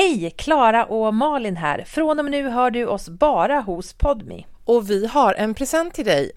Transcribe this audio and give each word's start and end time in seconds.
Hej! 0.00 0.30
Klara 0.30 0.84
och 0.84 1.14
Malin 1.14 1.56
här. 1.56 1.84
Från 1.84 2.18
och 2.18 2.24
med 2.24 2.30
nu 2.30 2.48
hör 2.48 2.70
du 2.70 2.86
oss 2.86 3.08
bara 3.08 3.60
hos 3.60 3.92
Podmi. 3.92 4.46
Och 4.64 4.90
vi 4.90 5.06
har 5.06 5.34
en 5.34 5.54
present 5.54 5.94
till 5.94 6.04
dig. 6.04 6.32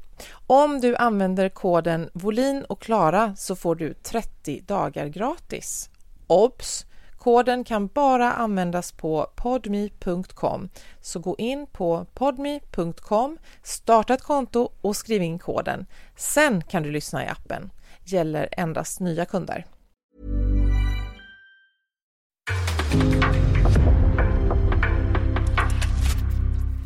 Om 0.48 0.82
du 0.82 0.96
använder 0.96 1.50
koden 1.50 2.10
Volin 2.14 2.64
och 2.64 2.82
Klara 2.82 3.36
så 3.36 3.56
får 3.56 3.76
du 3.76 3.94
30 3.94 4.62
dagar 4.62 5.08
gratis. 5.08 5.90
Obs! 6.28 6.86
Koden 7.18 7.64
kan 7.64 7.88
bara 7.88 8.34
användas 8.34 8.92
på 8.92 9.28
podme.com. 9.36 10.70
Så 11.02 11.20
gå 11.20 11.36
in 11.38 11.68
på 11.68 12.06
podme.com, 12.14 13.38
starta 13.64 14.14
ett 14.14 14.24
konto 14.24 14.72
och 14.82 14.96
skriv 14.96 15.22
in 15.22 15.40
koden. 15.40 15.86
Sen 16.16 16.64
kan 16.64 16.84
du 16.84 16.92
lyssna 16.92 17.26
i 17.26 17.28
appen. 17.28 17.72
Gäller 18.04 18.50
endast 18.52 19.00
nya 19.00 19.26
kunder. 19.26 19.66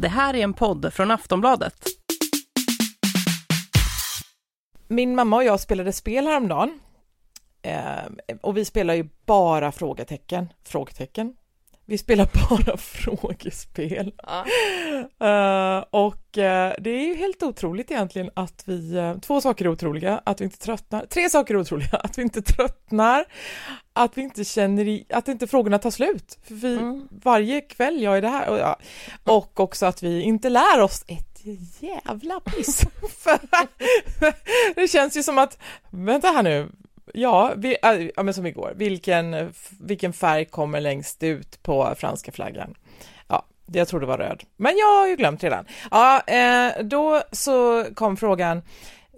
Det 0.01 0.07
här 0.07 0.33
är 0.33 0.43
en 0.43 0.53
podd 0.53 0.93
från 0.93 1.11
Aftonbladet. 1.11 1.85
Min 4.87 5.15
mamma 5.15 5.35
och 5.35 5.43
jag 5.43 5.59
spelade 5.59 5.93
spel 5.93 6.27
häromdagen. 6.27 6.79
Eh, 7.61 8.35
och 8.41 8.57
vi 8.57 8.65
spelar 8.65 8.93
ju 8.93 9.09
bara 9.25 9.71
frågetecken. 9.71 10.47
Frågetecken. 10.63 11.35
Vi 11.89 11.97
spelar 11.97 12.29
bara 12.49 12.77
frågespel. 13.03 14.13
Eh, 15.19 15.83
och 15.89 16.37
eh, 16.37 16.73
det 16.79 16.89
är 16.89 17.07
ju 17.07 17.15
helt 17.15 17.43
otroligt 17.43 17.91
egentligen 17.91 18.29
att 18.33 18.63
vi, 18.65 18.95
eh, 18.95 19.17
två 19.17 19.41
saker 19.41 19.65
är 19.65 19.69
otroliga, 19.69 20.21
att 20.25 20.41
vi 20.41 20.45
inte 20.45 20.57
tröttnar, 20.57 21.05
tre 21.05 21.29
saker 21.29 21.53
är 21.53 21.59
otroliga, 21.59 21.97
att 22.03 22.17
vi 22.17 22.21
inte 22.21 22.41
tröttnar, 22.41 23.25
att 23.93 24.17
vi 24.17 24.21
inte 24.21 24.43
känner 24.43 24.87
i, 24.87 25.05
att 25.09 25.27
inte 25.27 25.47
frågorna 25.47 25.79
tar 25.79 25.91
slut. 25.91 26.39
För 26.43 26.55
vi, 26.55 27.01
varje 27.23 27.61
kväll 27.61 28.01
jag 28.01 28.17
är 28.17 28.21
det 28.21 28.29
här, 28.29 28.49
och, 28.49 28.57
ja, 28.57 28.79
och 29.23 29.59
också 29.59 29.85
att 29.85 30.03
vi 30.03 30.21
inte 30.21 30.49
lär 30.49 30.81
oss 30.81 31.05
ett 31.07 31.41
jävla 31.79 32.39
piss. 32.39 32.81
Det 34.75 34.87
känns 34.87 35.17
ju 35.17 35.23
som 35.23 35.37
att, 35.37 35.57
vänta 35.89 36.27
här 36.27 36.43
nu, 36.43 36.69
Ja, 37.13 37.53
vi, 37.55 37.77
äh, 37.83 38.09
ja 38.15 38.23
men 38.23 38.33
som 38.33 38.45
igår, 38.45 38.73
vilken, 38.75 39.53
vilken 39.79 40.13
färg 40.13 40.45
kommer 40.45 40.81
längst 40.81 41.23
ut 41.23 41.63
på 41.63 41.95
franska 41.97 42.31
flaggan? 42.31 42.75
Ja, 43.27 43.45
jag 43.65 43.87
tror 43.87 43.99
det 43.99 44.05
var 44.05 44.17
röd, 44.17 44.43
men 44.57 44.77
jag 44.77 44.99
har 44.99 45.07
ju 45.07 45.15
glömt 45.15 45.43
redan. 45.43 45.65
Ja, 45.91 46.21
eh, 46.21 46.83
då 46.83 47.21
så 47.31 47.85
kom 47.95 48.17
frågan, 48.17 48.61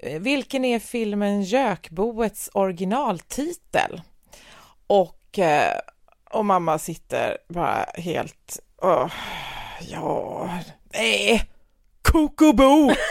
eh, 0.04 0.20
vilken 0.20 0.66
är 0.66 0.80
filmen 0.80 1.44
Jökboets 1.44 2.50
originaltitel? 2.54 4.02
Och, 4.88 5.40
eh, 5.40 5.80
och 6.32 6.46
mamma 6.46 6.80
sitter 6.80 7.38
bara 7.48 7.86
helt, 7.96 8.60
åh, 8.82 9.12
ja, 9.82 10.50
nej, 10.94 11.50
Kokobo! 12.02 12.92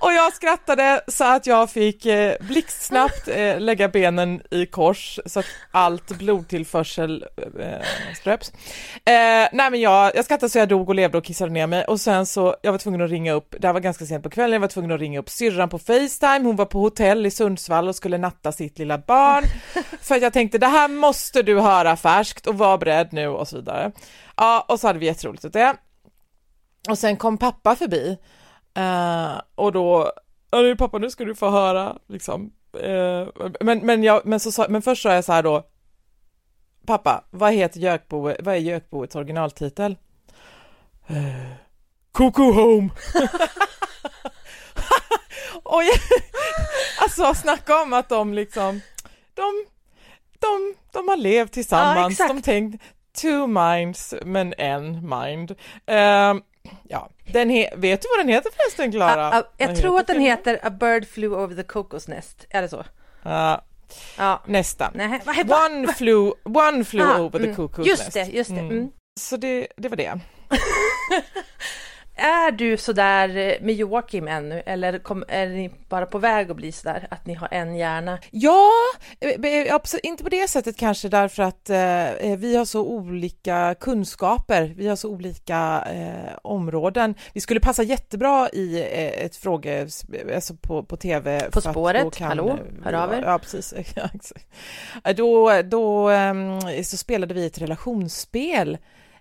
Och 0.00 0.09
jag 0.24 0.32
skrattade 0.32 1.00
så 1.08 1.24
att 1.24 1.46
jag 1.46 1.70
fick 1.70 2.06
eh, 2.06 2.34
blixtsnabbt 2.40 3.28
eh, 3.28 3.60
lägga 3.60 3.88
benen 3.88 4.42
i 4.50 4.66
kors 4.66 5.20
så 5.26 5.40
att 5.40 5.46
allt 5.70 6.18
blodtillförsel 6.18 7.24
eh, 7.60 8.14
ströps. 8.16 8.52
Eh, 8.94 9.48
nej 9.52 9.70
men 9.70 9.80
jag, 9.80 10.12
jag 10.14 10.24
skrattade 10.24 10.50
så 10.50 10.58
jag 10.58 10.68
dog 10.68 10.88
och 10.88 10.94
levde 10.94 11.18
och 11.18 11.24
kissade 11.24 11.52
ner 11.52 11.66
mig 11.66 11.84
och 11.84 12.00
sen 12.00 12.26
så, 12.26 12.56
jag 12.62 12.72
var 12.72 12.78
tvungen 12.78 13.00
att 13.00 13.10
ringa 13.10 13.32
upp, 13.32 13.54
det 13.58 13.66
här 13.66 13.72
var 13.72 13.80
ganska 13.80 14.06
sent 14.06 14.22
på 14.22 14.30
kvällen, 14.30 14.52
jag 14.52 14.60
var 14.60 14.68
tvungen 14.68 14.90
att 14.90 15.00
ringa 15.00 15.20
upp 15.20 15.30
syrran 15.30 15.68
på 15.68 15.78
Facetime, 15.78 16.40
hon 16.42 16.56
var 16.56 16.66
på 16.66 16.78
hotell 16.78 17.26
i 17.26 17.30
Sundsvall 17.30 17.88
och 17.88 17.96
skulle 17.96 18.18
natta 18.18 18.52
sitt 18.52 18.78
lilla 18.78 18.98
barn. 18.98 19.44
För 20.00 20.14
att 20.14 20.22
jag 20.22 20.32
tänkte 20.32 20.58
det 20.58 20.66
här 20.66 20.88
måste 20.88 21.42
du 21.42 21.60
höra 21.60 21.96
färskt 21.96 22.46
och 22.46 22.58
var 22.58 22.78
beredd 22.78 23.08
nu 23.12 23.28
och 23.28 23.48
så 23.48 23.56
vidare. 23.56 23.92
Ja, 24.36 24.64
och 24.68 24.80
så 24.80 24.86
hade 24.86 24.98
vi 24.98 25.06
jätteroligt 25.06 25.44
åt 25.44 25.52
det. 25.52 25.76
Och 26.88 26.98
sen 26.98 27.16
kom 27.16 27.38
pappa 27.38 27.76
förbi 27.76 28.18
Eh, 28.74 29.40
och 29.54 29.72
då, 29.72 30.12
"Ja, 30.50 30.58
nu 30.58 30.76
pappa 30.76 30.98
nu 30.98 31.10
ska 31.10 31.24
du 31.24 31.34
få 31.34 31.50
höra 31.50 31.98
liksom. 32.06 32.52
Eh, 32.82 33.28
men, 33.60 33.78
men, 33.78 34.02
jag, 34.02 34.26
men, 34.26 34.40
så, 34.40 34.66
men 34.68 34.82
först 34.82 35.02
sa 35.02 35.14
jag 35.14 35.24
så 35.24 35.32
här 35.32 35.42
då, 35.42 35.62
pappa, 36.86 37.24
vad 37.30 37.52
heter 37.52 37.80
Jökbo, 37.80 38.22
vad 38.22 38.48
är 38.54 38.58
Jökboets 38.58 39.16
originaltitel? 39.16 39.96
Uh, 41.10 41.52
Coco 42.12 42.52
Home. 42.52 42.90
och 45.62 45.84
jag, 45.84 45.98
alltså 47.00 47.34
snacka 47.34 47.82
om 47.82 47.92
att 47.92 48.08
de 48.08 48.34
liksom, 48.34 48.80
de, 49.34 49.66
de, 50.38 50.74
de 50.92 51.08
har 51.08 51.16
levt 51.16 51.52
tillsammans, 51.52 52.12
exakt. 52.12 52.34
de 52.34 52.42
tänkt 52.42 52.82
two 53.12 53.46
minds 53.46 54.14
men 54.24 54.54
en 54.58 55.08
mind. 55.08 55.50
Eh, 55.86 56.34
ja, 56.82 57.08
den 57.32 57.50
he- 57.50 57.76
vet 57.76 58.02
du 58.02 58.08
vad 58.16 58.26
den 58.26 58.34
heter 58.34 58.50
förresten 58.56 58.92
Klara? 58.92 59.26
Ah, 59.30 59.38
ah, 59.38 59.42
jag 59.56 59.76
tror 59.76 60.00
att 60.00 60.06
den 60.06 60.20
heter 60.20 60.58
A 60.62 60.70
Bird 60.70 61.08
Flew 61.08 61.42
Over 61.42 61.54
the 61.56 61.62
Cocos 61.62 62.08
Nest. 62.08 62.46
Är 62.50 62.62
det 62.62 62.68
så? 62.68 62.84
Ja, 63.22 63.64
Ja. 64.18 64.42
nästan. 64.46 64.92
Nej, 64.94 65.20
vad- 65.24 65.46
vad- 65.46 65.72
One 65.72 65.92
flew, 65.92 66.32
one 66.44 66.84
flew 66.84 67.06
Ah, 67.10 67.20
over 67.20 67.38
the 67.38 67.44
mm. 67.44 67.56
cuckoo's 67.56 67.86
Just 67.86 68.02
nest. 68.04 68.14
det, 68.14 68.36
just 68.36 68.50
det. 68.50 68.60
Mm. 68.60 68.88
Så 69.20 69.36
det, 69.36 69.66
det 69.76 69.88
var 69.88 69.96
det. 69.96 70.20
Är 72.20 72.50
du 72.50 72.76
sådär 72.76 73.36
eh, 73.36 73.54
med 73.60 73.74
Joakim 73.74 74.28
ännu 74.28 74.62
eller 74.66 74.98
kom, 74.98 75.24
är 75.28 75.48
ni 75.48 75.70
bara 75.88 76.06
på 76.06 76.18
väg 76.18 76.50
att 76.50 76.56
bli 76.56 76.72
sådär 76.72 77.06
att 77.10 77.26
ni 77.26 77.34
har 77.34 77.48
en 77.50 77.76
hjärna? 77.76 78.18
Ja, 78.30 78.68
eh, 79.20 79.50
eh, 79.52 79.74
absolut, 79.74 80.04
inte 80.04 80.24
på 80.24 80.30
det 80.30 80.48
sättet 80.48 80.76
kanske 80.76 81.08
därför 81.08 81.42
att 81.42 81.70
eh, 81.70 82.36
vi 82.38 82.56
har 82.56 82.64
så 82.64 82.80
olika 82.84 83.74
kunskaper, 83.80 84.74
vi 84.76 84.88
har 84.88 84.96
så 84.96 85.08
olika 85.10 85.84
eh, 85.92 86.38
områden. 86.42 87.14
Vi 87.32 87.40
skulle 87.40 87.60
passa 87.60 87.82
jättebra 87.82 88.48
i 88.52 88.80
eh, 88.80 89.24
ett 89.24 89.36
fråge, 89.36 89.88
alltså 90.34 90.54
på, 90.54 90.82
på 90.82 90.96
tv. 90.96 91.50
På 91.50 91.60
spåret, 91.60 92.16
kan, 92.16 92.28
hallå, 92.28 92.48
eh, 92.48 92.84
hör 92.84 92.92
av 92.92 93.12
er. 93.12 93.22
Ja, 93.26 93.38
precis. 93.38 93.74
Eh, 95.04 95.14
Då, 95.16 95.62
då 95.62 96.08
ehm, 96.08 96.60
så 96.84 96.96
spelade 96.96 97.34
vi 97.34 97.46
ett 97.46 97.58
relationsspel 97.58 98.78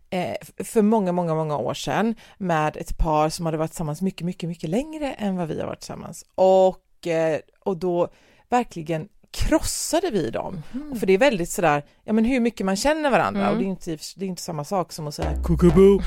eh, 0.09 0.35
för 0.63 0.81
många, 0.81 1.11
många, 1.11 1.35
många 1.35 1.57
år 1.57 1.73
sedan 1.73 2.15
med 2.38 2.77
ett 2.77 2.97
par 2.97 3.29
som 3.29 3.45
hade 3.45 3.57
varit 3.57 3.71
tillsammans 3.71 4.01
mycket, 4.01 4.25
mycket, 4.25 4.50
mycket 4.50 4.69
längre 4.69 5.13
än 5.13 5.35
vad 5.35 5.47
vi 5.47 5.59
har 5.59 5.67
varit 5.67 5.79
tillsammans. 5.79 6.25
Och, 6.35 7.07
eh, 7.07 7.39
och 7.59 7.77
då 7.77 8.07
verkligen 8.50 9.07
krossade 9.31 10.09
vi 10.11 10.29
dem. 10.29 10.61
För 11.00 11.07
det 11.07 11.13
är 11.13 11.17
väldigt 11.17 11.50
sådär, 11.50 11.85
ja 12.03 12.13
men 12.13 12.25
hur 12.25 12.39
mycket 12.39 12.65
man 12.65 12.75
känner 12.75 13.09
varandra 13.09 13.51
och 13.51 13.57
det 13.57 13.63
är 13.63 13.67
inte, 13.67 13.97
det 14.15 14.25
är 14.25 14.29
inte 14.29 14.41
samma 14.41 14.63
sak 14.63 14.91
som 14.91 15.07
att 15.07 15.15
säga 15.15 15.44
kukubu. 15.44 16.00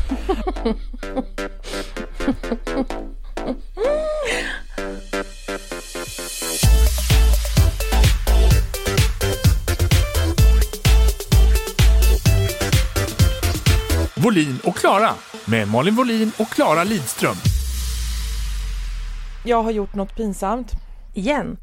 Volin 14.25 14.61
och 14.65 14.77
Klara 14.77 15.11
med 15.47 15.69
Malin 15.69 15.95
Volin 15.95 16.33
och 16.39 16.49
Klara 16.49 16.85
Lidström. 16.85 17.37
Jag 19.45 19.63
har 19.63 19.71
gjort 19.71 19.95
något 19.95 20.17
pinsamt 20.17 20.73
Igen? 21.15 21.57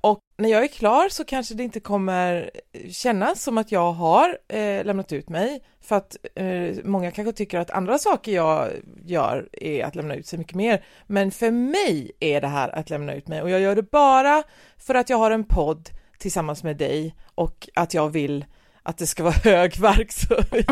och 0.00 0.18
när 0.38 0.48
jag 0.48 0.64
är 0.64 0.68
klar 0.68 1.08
så 1.08 1.24
kanske 1.24 1.54
det 1.54 1.62
inte 1.62 1.80
kommer 1.80 2.50
kännas 2.90 3.42
som 3.42 3.58
att 3.58 3.72
jag 3.72 3.92
har 3.92 4.38
eh, 4.48 4.84
lämnat 4.84 5.12
ut 5.12 5.28
mig 5.28 5.60
för 5.80 5.96
att 5.96 6.16
eh, 6.34 6.84
många 6.84 7.10
kanske 7.10 7.32
tycker 7.32 7.58
att 7.58 7.70
andra 7.70 7.98
saker 7.98 8.32
jag 8.32 8.68
gör 9.04 9.48
är 9.52 9.84
att 9.84 9.94
lämna 9.94 10.14
ut 10.14 10.26
sig 10.26 10.38
mycket 10.38 10.54
mer. 10.54 10.84
Men 11.06 11.30
för 11.30 11.50
mig 11.50 12.12
är 12.20 12.40
det 12.40 12.48
här 12.48 12.68
att 12.68 12.90
lämna 12.90 13.14
ut 13.14 13.28
mig 13.28 13.42
och 13.42 13.50
jag 13.50 13.60
gör 13.60 13.76
det 13.76 13.90
bara 13.90 14.42
för 14.76 14.94
att 14.94 15.10
jag 15.10 15.16
har 15.18 15.30
en 15.30 15.44
podd 15.44 15.90
tillsammans 16.18 16.62
med 16.62 16.76
dig 16.76 17.14
och 17.34 17.68
att 17.74 17.94
jag 17.94 18.08
vill 18.08 18.44
att 18.82 18.98
det 18.98 19.06
ska 19.06 19.22
vara 19.22 19.34
hög 19.44 19.76
verkshöjd. 19.78 20.70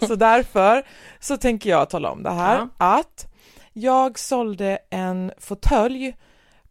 så 0.08 0.14
därför 0.14 0.86
så 1.20 1.36
tänker 1.36 1.70
jag 1.70 1.90
tala 1.90 2.10
om 2.10 2.22
det 2.22 2.30
här 2.30 2.56
Ja. 2.58 2.68
att 2.78 3.26
jag 3.72 4.18
sålde 4.18 4.78
en 4.90 5.32
fåtölj 5.38 6.16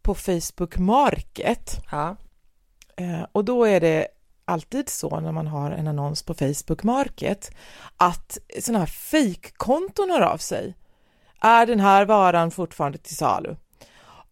på 0.02 0.14
Facebook 0.14 0.78
Market 0.78 1.80
Ja. 1.90 2.16
Eh, 2.96 3.22
och 3.32 3.44
då 3.44 3.64
är 3.64 3.80
det 3.80 4.06
alltid 4.44 4.88
så 4.88 5.20
när 5.20 5.32
man 5.32 5.46
har 5.46 5.70
en 5.70 5.88
annons 5.88 6.22
på 6.22 6.34
Facebook 6.34 6.82
Market 6.82 7.50
att 7.96 8.38
sådana 8.60 8.78
här 8.78 8.86
fejkkonton 8.86 10.10
hör 10.10 10.20
av 10.20 10.36
sig. 10.36 10.74
Är 11.40 11.66
den 11.66 11.80
här 11.80 12.04
varan 12.04 12.50
fortfarande 12.50 12.98
till 12.98 13.16
salu? 13.16 13.56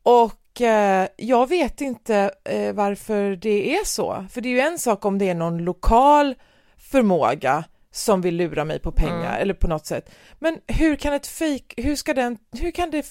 Och 0.02 0.32
eh, 0.60 1.08
jag 1.16 1.48
vet 1.48 1.80
inte 1.80 2.30
eh, 2.44 2.72
varför 2.72 3.36
det 3.36 3.74
är 3.74 3.84
så, 3.84 4.26
för 4.30 4.40
det 4.40 4.48
är 4.48 4.50
ju 4.50 4.60
en 4.60 4.78
sak 4.78 5.04
om 5.04 5.18
det 5.18 5.28
är 5.28 5.34
någon 5.34 5.58
lokal 5.58 6.34
förmåga 6.78 7.64
som 7.92 8.20
vill 8.20 8.36
lura 8.36 8.64
mig 8.64 8.78
på 8.78 8.92
pengar 8.92 9.38
eller 9.38 9.54
på 9.54 9.68
något 9.68 9.86
sätt. 9.86 10.10
Men 10.38 10.58
hur 10.66 10.96
kan 10.96 11.12
ett 11.12 11.26
fejk, 11.26 11.74
hur 11.76 11.96
ska 11.96 12.14
den, 12.14 12.38
hur 12.60 12.70
kan 12.70 12.90
det, 12.90 13.06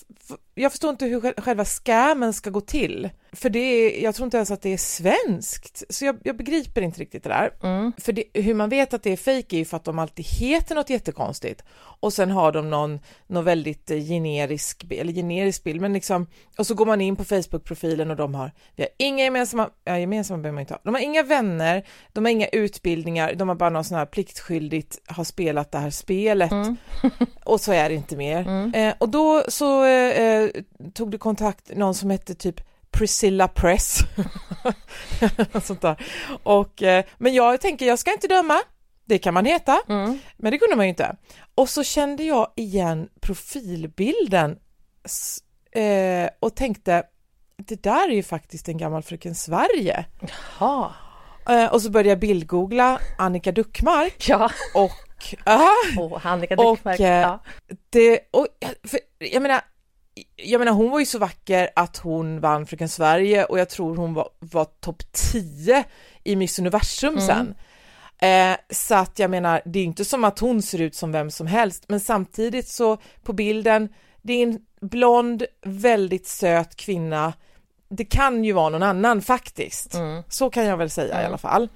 jag 0.62 0.72
förstår 0.72 0.90
inte 0.90 1.06
hur 1.06 1.20
sj- 1.22 1.42
själva 1.42 1.66
scammen 1.66 2.34
ska 2.34 2.50
gå 2.50 2.62
till. 2.62 3.10
För 3.32 3.50
det 3.50 3.60
är, 3.60 4.04
jag 4.04 4.16
tror 4.16 4.26
inte 4.26 4.38
ens 4.38 4.52
att 4.52 4.62
det 4.62 4.74
är 4.74 4.78
svenskt, 4.78 5.84
så 5.90 6.06
jag, 6.06 6.18
jag 6.24 6.38
begriper 6.38 6.82
inte 6.82 7.00
riktigt 7.02 7.24
det 7.24 7.30
där. 7.30 7.52
Mm. 7.64 7.94
För 7.98 8.12
det, 8.14 8.24
hur 8.34 8.54
man 8.54 8.70
vet 8.70 8.94
att 8.94 9.04
det 9.04 9.12
är 9.12 9.18
fejk 9.18 9.54
är 9.54 9.58
ju 9.58 9.66
för 9.66 9.78
att 9.78 9.84
de 9.84 10.00
alltid 10.00 10.26
heter 10.26 10.76
något 10.76 10.90
jättekonstigt 10.90 11.64
och 12.02 12.14
sen 12.14 12.32
har 12.32 12.52
de 12.52 12.70
någon, 12.70 13.00
någon 13.28 13.46
väldigt 13.46 13.92
eh, 13.92 13.98
generisk, 13.98 14.86
eller 14.92 15.14
generisk 15.14 15.64
bild, 15.64 15.82
men 15.82 15.94
liksom, 15.94 16.28
och 16.58 16.68
så 16.68 16.74
går 16.74 16.86
man 16.86 17.02
in 17.02 17.16
på 17.16 17.24
Facebook-profilen 17.24 18.12
och 18.12 18.16
de 18.18 18.36
har, 18.36 18.52
vi 18.76 18.84
har 18.84 18.90
inga 18.98 19.24
gemensamma, 19.24 19.70
ja 19.84 20.00
gemensamma 20.00 20.38
behöver 20.42 20.54
man 20.54 20.62
inte 20.62 20.74
ha, 20.74 20.82
de 20.84 20.94
har 20.94 21.02
inga 21.02 21.24
vänner, 21.24 21.84
de 22.14 22.26
har 22.26 22.32
inga 22.32 22.48
utbildningar, 22.48 23.34
de 23.34 23.48
har 23.48 23.56
bara 23.56 23.70
någon 23.70 23.84
sån 23.84 23.98
här 23.98 24.06
pliktskyldigt 24.06 25.00
har 25.08 25.24
spelat 25.24 25.72
det 25.72 25.78
här 25.78 25.90
spelet 25.90 26.52
och 27.44 27.62
så 27.62 27.72
är 27.72 27.90
det 27.90 27.96
inte 27.96 28.16
mer. 28.18 28.72
Eh, 28.76 28.94
och 28.98 29.10
då 29.10 29.44
så 29.48 29.86
eh, 29.86 30.49
tog 30.94 31.12
du 31.12 31.18
kontakt, 31.18 31.76
någon 31.76 31.96
som 31.96 32.10
hette 32.10 32.36
typ 32.36 32.62
Priscilla 32.92 33.48
Press. 33.48 34.00
Sånt 35.64 35.82
där. 35.82 36.06
Och, 36.44 36.84
eh, 36.84 37.06
men 37.18 37.34
jag 37.34 37.62
tänker, 37.62 37.86
jag 37.88 38.00
ska 38.00 38.12
inte 38.14 38.28
döma, 38.28 38.60
det 39.06 39.18
kan 39.18 39.34
man 39.34 39.46
heta, 39.46 39.82
Mm. 39.90 40.20
men 40.38 40.52
det 40.52 40.58
kunde 40.58 40.76
man 40.76 40.86
ju 40.86 40.90
inte. 40.90 41.16
Och 41.56 41.70
så 41.70 41.84
kände 41.84 42.24
jag 42.24 42.52
igen 42.56 43.10
profilbilden 43.22 44.58
eh, 45.72 46.30
och 46.40 46.56
tänkte, 46.56 47.04
det 47.58 47.84
där 47.84 48.08
är 48.10 48.14
ju 48.14 48.24
faktiskt 48.24 48.70
en 48.70 48.78
gammal 48.78 49.04
Fröken 49.04 49.36
Sverige. 49.36 50.06
Ja. 50.60 50.94
Eh, 51.50 51.66
och 51.74 51.82
så 51.82 51.90
började 51.90 52.10
jag 52.10 52.20
bildgoogla 52.20 53.00
Annika 53.18 53.52
Duckmark 53.52 54.30
Ja. 54.30 54.52
och, 54.74 55.36
ah, 55.46 56.00
Och 56.00 56.26
Annika 56.26 56.56
Och, 56.56 56.76
Duckmark. 56.76 57.00
eh, 57.00 57.08
Ja. 57.22 57.40
det, 57.90 58.20
och, 58.32 58.48
för, 58.84 59.00
jag 59.20 59.42
menar, 59.42 59.62
jag 60.36 60.60
menar 60.60 60.72
hon 60.72 60.92
var 60.92 61.00
ju 61.00 61.06
så 61.06 61.20
vacker 61.20 61.70
att 61.76 61.98
hon 61.98 62.40
vann 62.40 62.66
Fröken 62.66 62.90
Sverige 62.90 63.46
och 63.46 63.60
jag 63.60 63.70
tror 63.70 63.96
hon 63.96 64.14
var, 64.14 64.30
var 64.40 64.66
topp 64.66 65.04
10 65.12 65.84
i 66.24 66.36
Miss 66.36 66.60
Universum 66.60 67.22
sen. 67.22 67.56
Eh, 68.22 68.58
så 68.70 68.96
att 68.96 69.20
jag 69.20 69.32
menar, 69.32 69.62
det 69.66 69.80
är 69.80 69.84
inte 69.84 70.06
som 70.06 70.24
att 70.24 70.40
hon 70.40 70.62
ser 70.62 70.82
ut 70.82 70.96
som 70.96 71.12
vem 71.12 71.32
som 71.32 71.48
helst, 71.48 71.86
men 71.88 72.00
samtidigt 72.00 72.68
så 72.68 72.98
på 73.24 73.34
bilden, 73.34 73.90
det 74.22 74.34
är 74.34 74.44
en 74.44 74.60
blond, 74.82 75.44
väldigt 75.62 76.28
söt 76.28 76.76
kvinna. 76.76 77.34
Det 77.90 78.06
kan 78.06 78.44
ju 78.44 78.52
vara 78.54 78.70
någon 78.70 78.84
annan 78.84 79.22
faktiskt. 79.22 79.96
Så 80.30 80.50
kan 80.50 80.66
jag 80.66 80.78
väl 80.78 80.90
säga 80.90 81.22
i 81.22 81.26
alla 81.26 81.38
fall. 81.38 81.70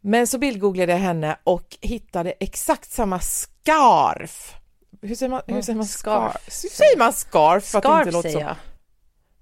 Men 0.00 0.26
så 0.26 0.38
bildgooglade 0.38 0.92
jag 0.92 0.98
henne 0.98 1.36
och 1.44 1.76
hittade 1.80 2.34
exakt 2.40 2.90
samma 2.90 3.20
scarf. 3.20 4.54
Hur 5.02 5.14
säger 5.14 5.30
man, 5.30 5.42
hur 5.46 5.62
säger 5.62 5.76
man 5.76 5.86
scarf? 5.86 6.32
Scarf. 6.32 6.64
Hur 6.64 6.68
säger 6.68 6.98
man 6.98 7.12
scarf? 7.12 7.64
För 7.64 7.78
att 7.78 7.84
det 7.84 7.88
inte 7.88 8.02
Scarf 8.02 8.12
låter 8.12 8.28
säger 8.28 8.44
så. 8.44 8.50
jag. 8.50 8.56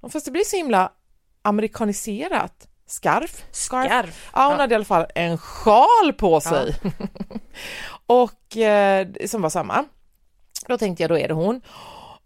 Ja, 0.02 0.08
Fast 0.08 0.24
det 0.24 0.30
blir 0.30 0.44
så 0.44 0.56
himla 0.56 0.92
amerikaniserat. 1.42 2.68
Scarf? 2.86 3.44
Scarf. 3.50 4.30
Ja, 4.34 4.48
hon 4.48 4.60
hade 4.60 4.74
i 4.74 4.76
alla 4.76 4.84
fall 4.84 5.06
en 5.14 5.38
sjal 5.38 6.12
på 6.18 6.40
sig. 6.40 6.74
och 8.06 8.56
eh, 8.56 9.08
som 9.26 9.42
var 9.42 9.50
samma. 9.50 9.84
Då 10.68 10.78
tänkte 10.78 11.02
jag, 11.02 11.10
då 11.10 11.18
är 11.18 11.28
det 11.28 11.34
hon. 11.34 11.60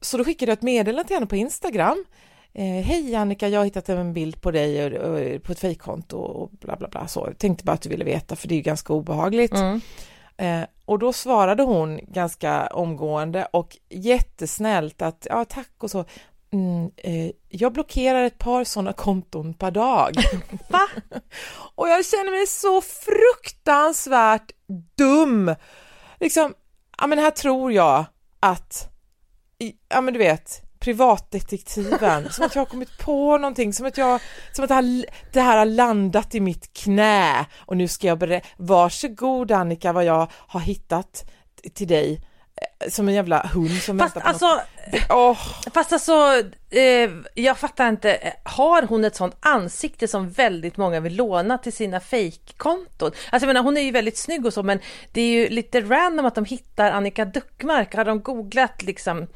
Så 0.01 0.17
då 0.17 0.25
skickade 0.25 0.51
jag 0.51 0.57
ett 0.57 0.63
meddelande 0.63 1.05
till 1.05 1.17
henne 1.17 1.27
på 1.27 1.37
Instagram. 1.37 2.05
Eh, 2.53 2.85
Hej 2.85 3.15
Annika, 3.15 3.49
jag 3.49 3.61
har 3.61 3.65
hittat 3.65 3.89
en 3.89 4.13
bild 4.13 4.41
på 4.41 4.51
dig 4.51 4.87
och, 4.87 4.93
och, 4.93 5.43
på 5.43 5.53
ett 5.53 5.61
fejkkonto 5.61 6.19
och 6.19 6.51
bla 6.51 6.77
bla 6.77 6.89
bla. 6.89 7.09
Så 7.09 7.25
jag 7.27 7.39
tänkte 7.39 7.65
bara 7.65 7.73
att 7.73 7.83
du 7.83 7.89
ville 7.89 8.05
veta 8.05 8.37
för 8.37 8.49
det 8.49 8.55
är 8.55 8.57
ju 8.57 8.63
ganska 8.63 8.93
obehagligt. 8.93 9.55
Mm. 9.55 9.81
Eh, 10.37 10.67
och 10.85 10.99
då 10.99 11.13
svarade 11.13 11.63
hon 11.63 12.01
ganska 12.03 12.67
omgående 12.67 13.49
och 13.51 13.77
jättesnällt 13.89 15.03
att 15.03 15.27
ja 15.31 15.45
tack 15.45 15.71
och 15.79 15.91
så. 15.91 16.05
Mm, 16.51 16.91
eh, 16.97 17.31
jag 17.49 17.73
blockerar 17.73 18.25
ett 18.25 18.39
par 18.39 18.65
sådana 18.65 18.93
konton 18.93 19.55
per 19.55 19.71
dag. 19.71 20.15
Va? 20.69 20.89
Och 21.75 21.89
jag 21.89 22.07
känner 22.07 22.31
mig 22.31 22.47
så 22.47 22.81
fruktansvärt 22.81 24.51
dum. 24.97 25.55
Liksom, 26.21 26.55
ja 26.99 27.07
men 27.07 27.19
här 27.19 27.31
tror 27.31 27.73
jag 27.73 28.05
att, 28.41 28.89
ja 29.89 30.01
men 30.01 30.15
du 30.15 30.19
vet, 30.19 30.64
privatdetektiven, 30.85 32.33
som 32.33 32.47
att 32.47 32.55
jag 32.55 32.61
har 32.61 32.67
kommit 32.67 32.99
på 32.99 33.39
någonting, 33.39 33.73
som 33.73 33.87
att 33.87 33.99
jag, 33.99 34.21
som 34.53 34.65
att 34.65 34.69
det 34.69 34.75
här, 34.75 35.05
det 35.33 35.41
här 35.41 35.59
har 35.59 35.65
landat 35.65 36.35
i 36.35 36.41
mitt 36.41 36.73
knä 36.73 37.47
och 37.59 37.77
nu 37.77 37.89
ska 37.89 38.07
jag 38.07 38.19
berätta, 38.19 38.49
varsågod 38.57 39.53
Annika 39.53 39.93
vad 39.93 40.05
jag 40.05 40.31
har 40.33 40.61
hittat 40.61 41.31
till 41.75 41.89
dig, 41.89 42.21
eh, 42.57 42.91
som 42.91 43.09
en 43.09 43.15
jävla 43.15 43.51
hund 43.55 43.83
som 43.83 43.99
Fast 43.99 44.17
väntar 44.17 44.21
på 44.21 44.29
alltså, 44.29 44.47
något. 44.47 44.65
Åh, 45.11 45.39
fast 45.75 45.93
alltså, 45.93 46.43
eh, 46.71 47.11
jag 47.35 47.59
fattar 47.59 47.89
inte. 47.89 48.35
Har 48.43 48.83
hon 48.83 49.05
ett 49.05 49.17
sånt 49.17 49.37
ansikte 49.41 50.09
som 50.09 50.31
väldigt 50.31 50.77
många 50.77 51.01
vill 51.01 51.17
låna 51.17 51.59
till 51.59 51.73
sina 51.73 52.01
fejkkonton? 52.01 53.11
Alltså 53.31 53.47
jag 53.47 53.47
menar, 53.47 53.63
hon 53.63 53.77
är 53.77 53.83
ju 53.83 53.91
väldigt 53.91 54.19
snygg 54.19 54.47
och 54.47 54.53
så, 54.53 54.63
men 54.63 54.79
det 55.13 55.21
är 55.21 55.29
ju 55.29 55.49
lite 55.49 55.81
random 55.81 56.27
att 56.27 56.35
de 56.35 56.45
hittar 56.45 56.91
Annika 56.91 57.25
Duckmark. 57.25 57.95
Har 57.95 58.05
de 58.05 58.21
googlat 58.21 58.83
liksom 58.83 59.27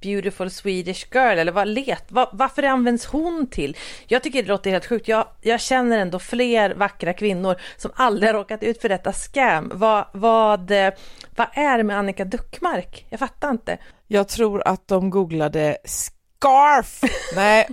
Beautiful 0.00 0.50
Swedish 0.50 1.06
girl 1.12 1.38
eller 1.38 1.52
vad 1.52 1.68
let, 1.68 2.04
vad, 2.08 2.28
varför 2.32 2.62
används 2.62 3.06
hon 3.06 3.46
till? 3.46 3.76
Jag 4.06 4.22
tycker 4.22 4.42
det 4.42 4.48
låter 4.48 4.70
helt 4.70 4.86
sjukt. 4.86 5.08
Jag, 5.08 5.26
jag 5.40 5.60
känner 5.60 5.98
ändå 5.98 6.18
fler 6.18 6.74
vackra 6.74 7.12
kvinnor 7.12 7.56
som 7.76 7.90
aldrig 7.94 8.28
har 8.28 8.34
råkat 8.34 8.62
ut 8.62 8.80
för 8.80 8.88
detta 8.88 9.12
scam. 9.12 9.70
Vad, 9.74 10.04
vad, 10.12 10.70
eh, 10.70 10.90
vad 11.36 11.46
är 11.52 11.78
det 11.78 11.84
med 11.84 11.98
Annika 11.98 12.24
Duckmark? 12.24 13.06
Jag 13.10 13.20
fattar 13.20 13.50
inte. 13.50 13.78
Jag 14.06 14.28
tror 14.28 14.68
att 14.68 14.88
de 14.88 15.10
googlade 15.10 15.76
scarf. 15.84 17.00
Nej, 17.34 17.68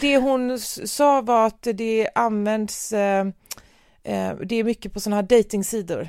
det 0.00 0.16
hon 0.16 0.58
sa 0.58 1.20
var 1.20 1.46
att 1.46 1.68
det 1.74 2.08
används, 2.14 2.92
eh, 2.92 3.26
eh 4.02 4.34
det 4.44 4.56
är 4.56 4.64
mycket 4.64 4.92
på 4.92 5.00
sådana 5.00 5.16
här 5.16 5.22
dejtingsidor 5.22 6.08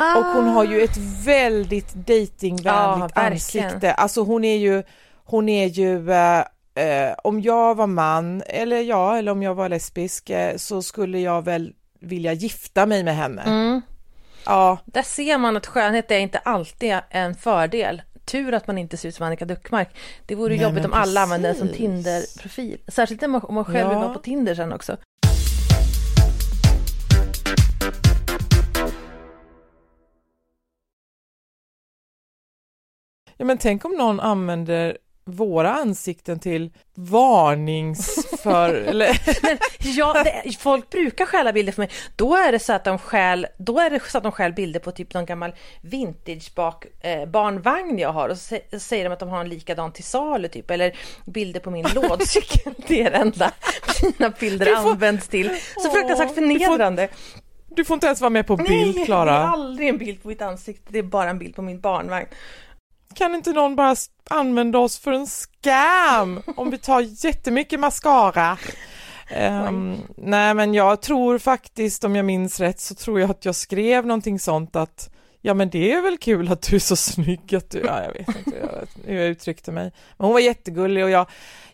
datingsidor. 0.00 0.28
Och 0.30 0.34
hon 0.44 0.48
har 0.48 0.64
ju 0.64 0.80
ett 0.82 0.96
väldigt 1.24 1.94
datingvänligt 1.94 2.64
Ja, 2.64 3.08
verkligen. 3.14 3.66
ansikte. 3.66 3.92
Alltså 3.94 4.22
hon 4.22 4.44
är 4.44 4.56
ju, 4.56 4.82
hon 5.24 5.48
är 5.48 5.66
ju, 5.66 6.10
eh, 6.12 6.38
eh, 6.74 7.14
om 7.24 7.40
jag 7.40 7.74
var 7.74 7.86
man, 7.86 8.42
eller 8.46 8.80
ja, 8.80 9.18
eller 9.18 9.32
om 9.32 9.42
jag 9.42 9.54
var 9.54 9.68
lesbisk, 9.68 10.30
eh, 10.30 10.56
så 10.56 10.82
skulle 10.82 11.18
jag 11.20 11.44
väl 11.44 11.72
vilja 12.00 12.32
gifta 12.32 12.86
mig 12.86 13.04
med 13.04 13.16
henne. 13.16 13.42
Mm. 13.42 13.82
Ja, 14.46 14.78
Där 14.84 15.02
ser 15.02 15.38
man 15.38 15.56
att 15.56 15.66
skönhet 15.66 16.10
är 16.10 16.18
inte 16.18 16.38
alltid 16.38 16.96
en 17.10 17.34
fördel. 17.34 18.02
Tur 18.24 18.54
att 18.54 18.66
man 18.66 18.78
inte 18.78 18.96
ser 18.96 19.08
ut 19.08 19.14
som 19.14 19.26
Annika 19.26 19.44
Duckmark. 19.44 19.88
Det 20.26 20.34
vore 20.34 20.54
Nej, 20.54 20.62
jobbigt 20.62 20.84
om 20.84 20.92
alla 20.92 21.20
använde 21.20 21.48
den 21.48 21.56
som 21.56 21.66
precis. 21.68 21.80
Tinder-profil. 21.80 22.78
Särskilt 22.88 23.22
om 23.22 23.30
man, 23.50 23.64
själv 23.64 23.88
vill 23.88 23.96
Ja. 23.98 24.00
vara 24.00 24.14
på 24.14 24.18
Tinder 24.20 24.54
sen 24.54 24.72
också. 24.72 24.96
Ja 33.40 33.44
men 33.46 33.58
tänk 33.58 33.84
om 33.84 33.92
någon 33.92 34.20
använder 34.20 34.98
våra 35.24 35.70
ansikten 35.74 36.38
till 36.38 36.70
varnings 36.94 38.26
för, 38.42 38.74
eller 38.88 39.20
Ja, 39.96 40.22
det, 40.24 40.56
folk 40.58 40.90
brukar 40.90 41.26
stjäla 41.26 41.52
bilder 41.52 41.72
för 41.72 41.82
mig. 41.82 41.90
Då 42.16 42.36
är 42.36 42.52
det 42.52 42.58
så 42.58 42.72
att 42.72 42.84
de 42.84 42.98
stjäl, 42.98 43.46
då 43.58 43.78
är 43.78 43.90
det 43.90 44.00
så 44.10 44.18
att 44.18 44.22
de 44.24 44.32
stjäl 44.32 44.52
bilder 44.52 44.80
på 44.80 44.90
typ 44.92 45.14
någon 45.14 45.26
gammal 45.26 45.52
vintage 45.82 46.52
bak, 46.54 46.84
eh, 47.00 47.26
barnvagn 47.28 47.98
jag 47.98 48.12
har 48.12 48.28
och 48.28 48.38
så, 48.38 48.54
sä- 48.54 48.60
så 48.70 48.78
säger 48.78 49.04
de 49.04 49.12
att 49.12 49.18
de 49.20 49.28
har 49.28 49.40
en 49.40 49.48
likadan 49.48 49.92
till 49.92 50.04
salu 50.04 50.48
typ 50.48 50.70
eller 50.70 50.96
bilder 51.26 51.60
på 51.60 51.70
min 51.70 51.86
lådcykel. 51.94 52.74
Det 52.88 53.02
är 53.02 53.10
det 53.10 53.16
enda 53.16 53.52
mina 54.02 54.32
bilder 54.40 54.66
får- 54.76 54.90
används 54.90 55.28
till. 55.28 55.50
Så 55.78 55.90
fruktansvärt 55.90 56.34
förnedrande. 56.34 57.08
du 57.68 57.84
får 57.84 57.94
inte 57.94 58.06
ens 58.06 58.20
vara 58.20 58.30
med 58.30 58.46
på 58.46 58.56
bild 58.56 58.94
det 58.96 59.00
är 59.02 59.04
Klara. 59.06 59.38
aldrig 59.48 59.88
en 59.88 59.98
bild 59.98 60.22
på 60.22 60.28
mitt 60.28 60.42
ansikte, 60.42 60.92
det 60.92 60.98
är 60.98 61.02
bara 61.02 61.30
en 61.30 61.38
bild 61.38 61.56
på 61.56 61.62
min 61.62 61.80
barnvagn. 61.80 62.26
Kan 63.14 63.34
inte 63.34 63.52
någon 63.52 63.76
bara 63.76 63.96
använda 64.30 64.78
oss 64.78 64.98
för 64.98 65.12
en 65.12 65.26
scam 65.26 66.42
om 66.56 66.70
vi 66.70 66.78
tar 66.78 67.24
jättemycket 67.24 67.80
mascara? 67.80 68.58
Ehm, 69.30 69.96
nej 70.16 70.54
men 70.54 70.74
jag 70.74 71.02
tror 71.02 71.38
faktiskt, 71.38 72.04
om 72.04 72.16
jag 72.16 72.24
minns 72.24 72.60
rätt, 72.60 72.80
så 72.80 72.94
tror 72.94 73.20
jag 73.20 73.30
att 73.30 73.44
jag 73.44 73.54
skrev 73.54 74.06
någonting 74.06 74.38
sånt 74.38 74.76
att 74.76 75.10
ja 75.40 75.54
men 75.54 75.70
det 75.70 75.92
är 75.92 76.02
väl 76.02 76.18
kul 76.18 76.52
att 76.52 76.62
du 76.62 76.76
är 76.76 76.80
så 76.80 76.96
snygg 76.96 77.54
att 77.54 77.70
du, 77.70 77.82
ja 77.86 78.02
jag 78.02 78.12
vet 78.12 78.36
inte 78.36 78.58
jag 78.60 78.80
vet, 78.80 78.90
hur 79.04 79.16
jag 79.16 79.28
uttryckte 79.28 79.72
mig. 79.72 79.92
Men 80.16 80.24
hon 80.24 80.32
var 80.32 80.40
jättegullig 80.40 81.04
och 81.04 81.10
jag, 81.10 81.26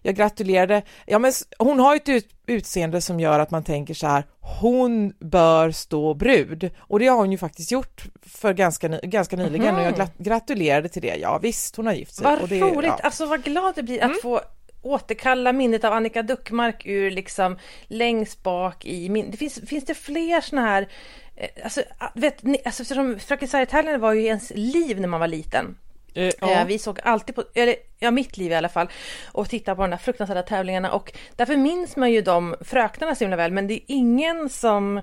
jag 0.06 0.14
gratulerade. 0.14 0.82
Ja 1.06 1.18
men 1.18 1.32
hon 1.58 1.78
har 1.80 1.94
ju 1.94 1.96
ett 1.96 2.08
ut, 2.08 2.28
utseende 2.46 3.00
som 3.00 3.20
gör 3.20 3.38
att 3.38 3.50
man 3.50 3.64
tänker 3.64 3.94
så 3.94 4.06
här, 4.06 4.25
hon 4.40 5.12
bör 5.20 5.70
stå 5.70 6.14
brud. 6.14 6.70
Och 6.78 6.98
det 6.98 7.06
har 7.06 7.16
hon 7.16 7.32
ju 7.32 7.38
faktiskt 7.38 7.72
gjort 7.72 8.04
för 8.26 8.52
ganska, 8.54 8.88
ganska 8.88 9.36
nyligen 9.36 9.75
och 9.76 9.82
jag 9.82 9.94
grat, 9.96 10.18
gratulerade 10.18 10.88
till 10.88 11.02
det. 11.02 11.16
Ja 11.16 11.38
visst, 11.38 11.76
hon 11.76 11.86
har 11.86 11.92
gift 11.94 12.14
sig. 12.14 12.25
Vad 12.25 12.48
det, 12.48 12.60
roligt, 12.60 12.75
Ja. 12.75 12.92
Mm. 12.92 13.00
alltså 13.02 13.26
vad 13.26 13.42
glad 13.44 13.72
jag 13.76 13.84
blir 13.84 14.04
att 14.04 14.20
få 14.22 14.40
återkalla 14.82 15.52
minnet 15.52 15.84
av 15.84 15.92
Annika 15.92 16.22
Duckmark 16.22 16.86
ur 16.86 17.10
liksom 17.10 17.58
längst 17.86 18.42
bak 18.42 18.84
i 18.84 19.08
min... 19.08 19.30
Det 19.30 19.36
finns, 19.36 19.60
finns 19.66 19.84
det 19.84 19.94
fler 19.94 20.40
såna 20.40 20.62
här... 20.62 20.88
eh, 21.36 21.48
Alltså, 21.64 21.82
vet 22.14 22.42
ni, 22.42 22.58
alltså 22.64 22.84
Fröken 23.18 23.48
Sverige-tävlingen 23.48 24.00
var 24.00 24.12
ju 24.12 24.25
ens 24.25 24.52
liv 24.54 25.00
när 25.00 25.08
man 25.08 25.20
var 25.20 25.28
liten. 25.28 25.76
Eh, 26.16 26.26
Eh, 26.26 26.32
ja. 26.40 26.64
Vi 26.64 26.78
såg 26.78 27.00
alltid 27.02 27.35
på, 27.35 27.44
eller 27.54 27.76
ja 27.99 28.11
mitt 28.11 28.37
liv 28.37 28.52
i 28.52 28.54
alla 28.54 28.68
fall, 28.68 28.88
och 29.32 29.49
tittade 29.49 29.76
på 29.76 29.82
de 29.82 29.90
där 29.90 29.96
fruktansvärda 29.96 30.42
tävlingarna 30.42 30.92
och 30.92 31.12
därför 31.37 31.56
minns 31.56 31.96
man 31.96 32.12
ju 32.12 32.23
de 32.23 32.54
fröknarna 32.61 33.14
så 33.14 33.25
himla 33.25 33.37
väl 33.37 33.52
men 33.52 33.66
det 33.66 33.75
är 33.75 33.80
ingen 33.87 34.49
som, 34.49 35.00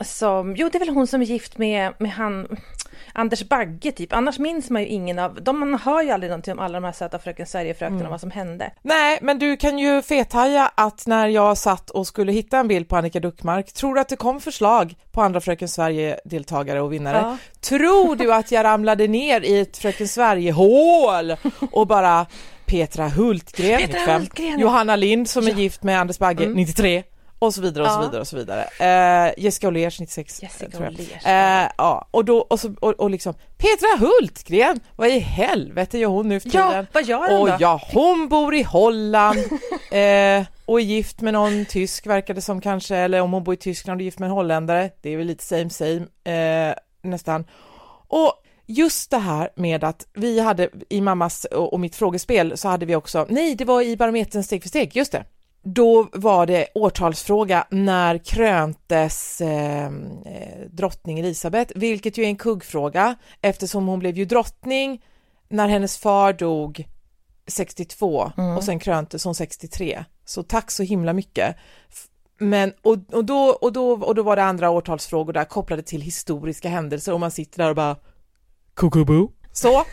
som, 0.00 0.56
jo 0.56 0.68
det 0.68 0.78
är 0.78 0.80
väl 0.80 0.88
hon 0.88 1.06
som 1.06 1.20
är 1.20 1.26
gift 1.26 1.58
med, 1.58 1.92
med 1.98 2.10
han, 2.10 2.56
Anders 3.12 3.42
Bagge 3.48 3.92
typ, 3.92 4.12
annars 4.12 4.38
minns 4.38 4.70
man 4.70 4.82
ju 4.82 4.88
ingen 4.88 5.18
av, 5.18 5.42
de, 5.42 5.60
man 5.60 5.74
hör 5.78 6.02
ju 6.02 6.10
aldrig 6.10 6.30
någonting 6.30 6.52
om 6.52 6.58
alla 6.58 6.80
de 6.80 6.84
här 6.84 6.92
söta 6.92 7.18
Fröken 7.18 7.46
Sverige-fröknarna, 7.46 8.00
Mm. 8.00 8.10
vad 8.10 8.20
som 8.20 8.30
hände. 8.30 8.70
Nej, 8.82 9.18
men 9.22 9.38
du 9.38 9.56
kan 9.56 9.78
ju 9.78 10.02
fethaja 10.02 10.70
att 10.74 11.06
när 11.06 11.28
jag 11.28 11.58
satt 11.58 11.90
och 11.90 12.06
skulle 12.06 12.32
hitta 12.32 12.58
en 12.58 12.68
bild 12.68 12.88
på 12.88 12.96
Annika 12.96 13.20
Duckmark, 13.20 13.72
tror 13.72 13.94
du 13.94 14.00
att 14.00 14.08
det 14.08 14.16
kom 14.16 14.40
förslag 14.40 14.94
på 15.12 15.22
andra 15.22 15.40
Fröken 15.40 15.68
Sverige-deltagare 15.68 16.80
och 16.80 16.92
vinnare? 16.92 17.18
Ja. 17.18 17.36
Tror 17.60 18.16
du 18.16 18.32
att 18.34 18.52
jag 18.52 18.64
ramlade 18.64 19.08
ner 19.08 19.40
i 19.40 19.60
ett 19.60 19.76
Fröken 19.76 20.08
Sverige-hål 20.08 21.36
och 21.72 21.86
bara 21.86 22.26
Petra 22.66 23.08
Hultgren, 23.08 23.78
Petra 23.78 23.98
95, 23.98 24.20
Hultgren. 24.20 24.60
Johanna 24.60 24.96
Lind 24.96 25.28
som 25.28 25.46
är 25.46 25.50
gift 25.52 25.82
med 25.82 26.00
Anders 26.00 26.18
Bagge, 26.18 26.44
Mm. 26.44 26.56
93 26.56 27.02
och 27.38 27.54
så 27.54 27.60
vidare 27.60 27.84
och 27.84 27.90
så 27.90 27.96
Ja. 27.98 28.00
vidare 28.06 28.20
och 28.20 28.26
så 28.28 28.36
vidare. 28.36 28.64
Eh, 29.28 29.34
Jessica 29.44 29.68
Åhlérs 29.68 30.00
96 30.00 30.42
Jessica 30.42 30.70
tror 30.70 30.84
jag. 30.84 31.00
Eh, 31.64 31.70
ja, 31.78 32.08
och 32.10 32.24
då 32.24 32.38
och, 32.38 32.60
så, 32.60 32.74
och, 32.80 32.90
och 33.00 33.10
liksom 33.10 33.34
Petra 33.56 34.06
Hultgren, 34.06 34.80
vad 34.96 35.08
i 35.08 35.18
helvete 35.18 35.98
gör 35.98 36.08
hon 36.08 36.28
nu 36.28 36.40
för 36.40 36.50
Ja, 36.54 36.68
tiden? 36.68 36.86
vad 36.92 37.04
gör 37.04 37.30
hon 37.30 37.40
Och 37.40 37.48
då? 37.48 37.56
ja, 37.60 37.80
hon 37.92 38.28
bor 38.28 38.54
i 38.54 38.62
Holland 38.62 39.38
eh, 39.92 40.44
och 40.64 40.80
är 40.80 40.84
gift 40.84 41.20
med 41.20 41.32
någon 41.32 41.64
tysk 41.66 42.06
verkar 42.06 42.34
det 42.34 42.40
som 42.42 42.60
kanske, 42.60 42.96
eller 42.96 43.20
om 43.20 43.32
hon 43.32 43.44
bor 43.44 43.54
i 43.54 43.56
Tyskland 43.56 43.98
och 43.98 44.02
är 44.02 44.04
gift 44.04 44.18
med 44.18 44.26
en 44.26 44.32
holländare, 44.32 44.90
det 45.02 45.10
är 45.12 45.16
väl 45.16 45.26
lite 45.26 45.44
same 45.44 45.70
same 45.70 46.00
eh, 46.70 46.74
nästan. 47.02 47.44
Och 48.08 48.32
just 48.66 49.10
det 49.10 49.18
här 49.18 49.50
med 49.56 49.84
att 49.84 50.06
vi 50.14 50.40
hade 50.40 50.68
i 50.88 51.00
mammas 51.00 51.44
och, 51.44 51.72
och 51.72 51.80
mitt 51.80 51.96
frågespel 51.96 52.56
så 52.56 52.68
hade 52.68 52.86
vi 52.86 52.96
också, 52.96 53.26
nej 53.28 53.54
det 53.54 53.64
var 53.64 53.82
i 53.82 53.96
Barometern 53.96 54.42
steg 54.42 54.62
för 54.62 54.68
steg, 54.68 54.96
just 54.96 55.12
det. 55.12 55.24
Då 55.74 56.08
var 56.12 56.46
det 56.46 56.66
årtalsfråga 56.74 57.66
när 57.70 58.18
kröntes 58.18 59.40
eh, 59.40 59.86
eh, 59.86 59.90
drottning 60.70 61.18
Elisabeth, 61.18 61.72
vilket 61.76 62.18
ju 62.18 62.24
är 62.24 62.28
en 62.28 62.36
kuggfråga 62.36 63.14
eftersom 63.40 63.86
hon 63.86 63.98
blev 63.98 64.16
ju 64.16 64.24
drottning 64.24 65.02
när 65.48 65.68
hennes 65.68 65.98
far 65.98 66.32
dog 66.32 66.86
62 67.46 68.32
och 68.56 68.64
sen 68.64 68.78
kröntes 68.78 69.24
hon 69.24 69.34
63. 69.34 70.04
Så 70.24 70.42
tack 70.42 70.70
så 70.70 70.82
himla 70.82 71.12
mycket. 71.12 71.56
Men, 72.38 72.72
och, 72.82 72.96
och, 73.12 73.24
då, 73.24 73.48
och, 73.48 73.72
då, 73.72 73.90
och 73.90 74.14
då 74.14 74.22
var 74.22 74.36
det 74.36 74.44
andra 74.44 74.70
årtalsfrågor 74.70 75.32
där 75.32 75.44
kopplade 75.44 75.82
till 75.82 76.00
historiska 76.00 76.68
händelser 76.68 77.12
och 77.12 77.20
man 77.20 77.30
sitter 77.30 77.58
där 77.58 77.70
och 77.70 77.76
bara 77.76 77.96
Kukubu. 78.74 79.28
Så. 79.52 79.84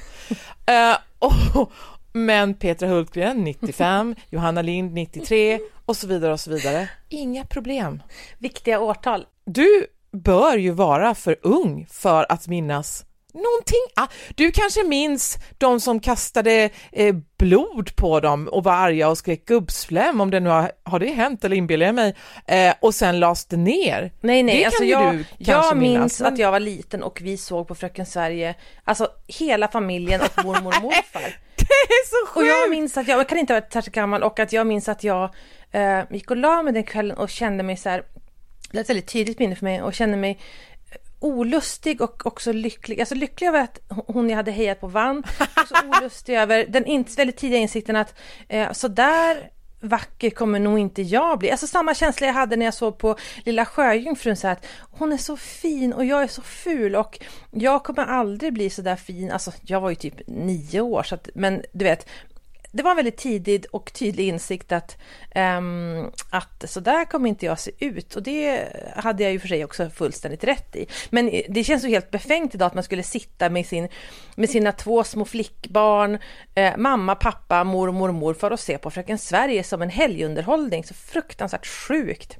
Eh, 0.68 0.98
och, 1.20 1.72
men 2.16 2.54
Petra 2.54 2.88
Hultgren 2.88 3.44
95, 3.44 4.16
Johanna 4.30 4.62
Lind 4.62 4.94
93 4.94 5.60
och 5.86 5.98
så 5.98 6.08
vidare 6.08 6.34
och 6.34 6.40
så 6.40 6.50
vidare. 6.52 6.90
Inga 7.10 7.46
problem. 7.46 8.02
Viktiga 8.38 8.80
årtal. 8.80 9.26
Du 9.46 9.88
bör 10.12 10.58
ju 10.58 10.72
vara 10.72 11.16
för 11.16 11.36
ung 11.42 11.88
för 11.92 12.26
att 12.32 12.48
minnas 12.48 13.06
någonting. 13.34 13.86
Ah, 13.96 14.08
du 14.36 14.52
kanske 14.52 14.84
minns 14.84 15.38
de 15.58 15.80
som 15.80 16.00
kastade 16.00 16.70
eh, 16.92 17.16
blod 17.38 17.96
på 17.96 18.20
dem 18.20 18.48
och 18.48 18.64
var 18.64 18.74
arga 18.74 19.10
och 19.10 19.18
skrek 19.18 19.46
gubbsfläm 19.46 20.22
om 20.22 20.32
det 20.32 20.40
nu 20.40 20.50
har, 20.50 20.72
har 20.84 21.00
det 21.00 21.08
hänt 21.12 21.44
eller 21.44 21.56
inbillar 21.56 21.86
jag 21.86 21.96
mig 21.96 22.16
eh, 22.48 22.74
och 22.82 22.96
sen 22.96 23.20
lades 23.20 23.46
det 23.46 23.58
ner. 23.58 24.12
Nej, 24.22 24.44
nej, 24.44 24.58
Det 24.60 24.66
alltså 24.66 24.80
kan 24.84 24.88
jag, 24.90 25.16
du 25.16 25.26
jag 25.38 25.78
minns 25.78 25.94
minnas, 25.94 26.20
men- 26.22 26.34
att 26.34 26.40
jag 26.40 26.52
var 26.52 26.60
liten 26.60 27.04
och 27.04 27.20
vi 27.22 27.38
såg 27.38 27.68
på 27.68 27.76
Fröken 27.76 28.06
Sverige, 28.06 28.56
alltså 28.84 29.08
hela 29.28 29.68
familjen 29.68 30.22
och 30.22 30.46
mormor 30.46 30.74
och 30.78 30.84
morfar. 30.84 31.36
Är 31.90 32.08
så 32.10 32.24
Och 32.24 32.34
sjukt! 32.34 32.48
jag 32.48 32.70
minns 32.70 32.98
att 32.98 33.08
jag, 33.08 33.20
jag 33.20 33.30
kan 33.30 33.38
inte 33.38 33.54
ha 33.54 33.60
varit 33.60 33.74
särskilt 33.74 33.96
gammal 33.96 34.24
och 34.24 34.40
att 34.40 34.54
jag 34.54 34.68
minns 34.68 34.90
att 34.90 35.04
jag 35.04 35.34
eh, 35.72 36.02
gick 36.10 36.32
och 36.32 36.38
la 36.38 36.64
mig 36.64 36.74
den 36.74 36.84
kvällen 36.84 37.18
och 37.18 37.30
kände 37.30 37.64
mig 37.64 37.78
så 37.78 37.90
här, 37.90 38.04
det 38.72 38.78
är 38.78 38.82
ett 38.82 38.90
väldigt 38.90 39.08
tydligt 39.08 39.40
minne 39.40 39.56
för 39.56 39.64
mig 39.64 39.82
och 39.82 39.94
kände 39.94 40.18
mig 40.18 40.40
olustig 41.20 42.02
och 42.02 42.26
också 42.26 42.52
lycklig. 42.52 43.00
Alltså 43.00 43.16
lycklig 43.16 43.48
över 43.48 43.62
att 43.62 43.80
hon 43.90 44.30
jag 44.30 44.36
hade 44.36 44.52
hejat 44.52 44.82
på 44.82 44.88
vann. 44.88 45.24
Och 45.40 45.68
så 45.68 45.76
olustig 46.02 46.36
över 46.36 46.66
den 46.70 46.86
in, 46.86 47.06
väldigt 47.18 47.38
tidiga 47.38 47.60
insikten 47.60 47.96
att 47.96 48.16
eh, 48.48 48.72
så 48.72 48.88
där 48.88 49.50
vacker 49.80 50.30
kommer 50.30 50.60
nog 50.60 50.80
inte 50.80 51.02
jag 51.02 51.40
bli. 51.40 51.52
Alltså 51.52 51.68
samma 51.68 51.94
känsla 51.94 52.28
jag 52.28 52.34
hade 52.34 52.56
när 52.56 52.66
jag 52.66 52.74
såg 52.74 52.98
på 52.98 53.16
Lilla 53.44 53.66
Sjöjungfrun 53.66 54.36
så 54.36 54.48
här 54.48 54.54
att 54.54 54.66
hon 54.92 55.14
är 55.14 55.18
så 55.18 55.38
fin 55.38 55.94
och 55.94 56.06
jag 56.06 56.24
är 56.24 56.28
så 56.28 56.42
ful 56.42 56.96
och 56.96 57.20
jag 57.52 57.84
kommer 57.84 58.06
aldrig 58.06 58.54
bli 58.54 58.70
så 58.70 58.82
där 58.82 58.96
fin. 58.96 59.32
Alltså 59.32 59.52
jag 59.62 59.82
var 59.82 59.90
ju 59.90 59.96
typ 59.96 60.28
nio 60.28 60.82
år 60.82 61.04
så 61.04 61.16
att, 61.16 61.30
men 61.36 61.64
du 61.72 61.86
vet 61.86 62.08
det 62.76 62.84
var 62.84 62.92
en 62.92 62.96
väldigt 62.98 63.18
tidig 63.18 63.66
och 63.72 63.94
tydlig 63.94 64.28
insikt 64.28 64.72
att, 64.72 64.98
ehm, 65.32 66.12
att 66.30 66.64
så 66.70 66.80
där 66.80 67.06
kommer 67.06 67.30
inte 67.30 67.46
jag 67.46 67.60
se 67.60 67.72
ut. 67.80 68.16
Och 68.16 68.24
det 68.24 68.68
hade 68.96 69.24
jag 69.24 69.32
ju 69.32 69.40
för 69.40 69.48
sig 69.48 69.66
också 69.66 69.90
fullständigt 69.90 70.44
rätt 70.44 70.76
i. 70.76 70.88
Men 71.10 71.42
det 71.50 71.64
känns 71.64 71.84
ju 71.84 71.90
helt 71.90 72.12
befängt 72.12 72.56
idag 72.56 72.66
att 72.68 72.74
man 72.74 72.84
skulle 72.84 73.04
sitta 73.04 73.50
med, 73.50 73.66
sin, 73.66 73.88
med 74.36 74.50
sina 74.50 74.72
två 74.72 75.04
små 75.04 75.26
flickbarn, 75.26 76.18
eh, 76.56 76.78
mamma, 76.78 77.16
pappa, 77.16 77.64
mormor 77.64 78.12
morfar 78.12 78.52
och 78.52 78.60
se 78.60 78.78
på 78.78 78.92
Fröken 78.92 79.18
Sverige 79.18 79.64
som 79.64 79.82
en 79.82 79.90
helgunderhållning. 79.90 80.84
Så 80.84 80.94
fruktansvärt 80.94 81.68
sjukt. 81.68 82.38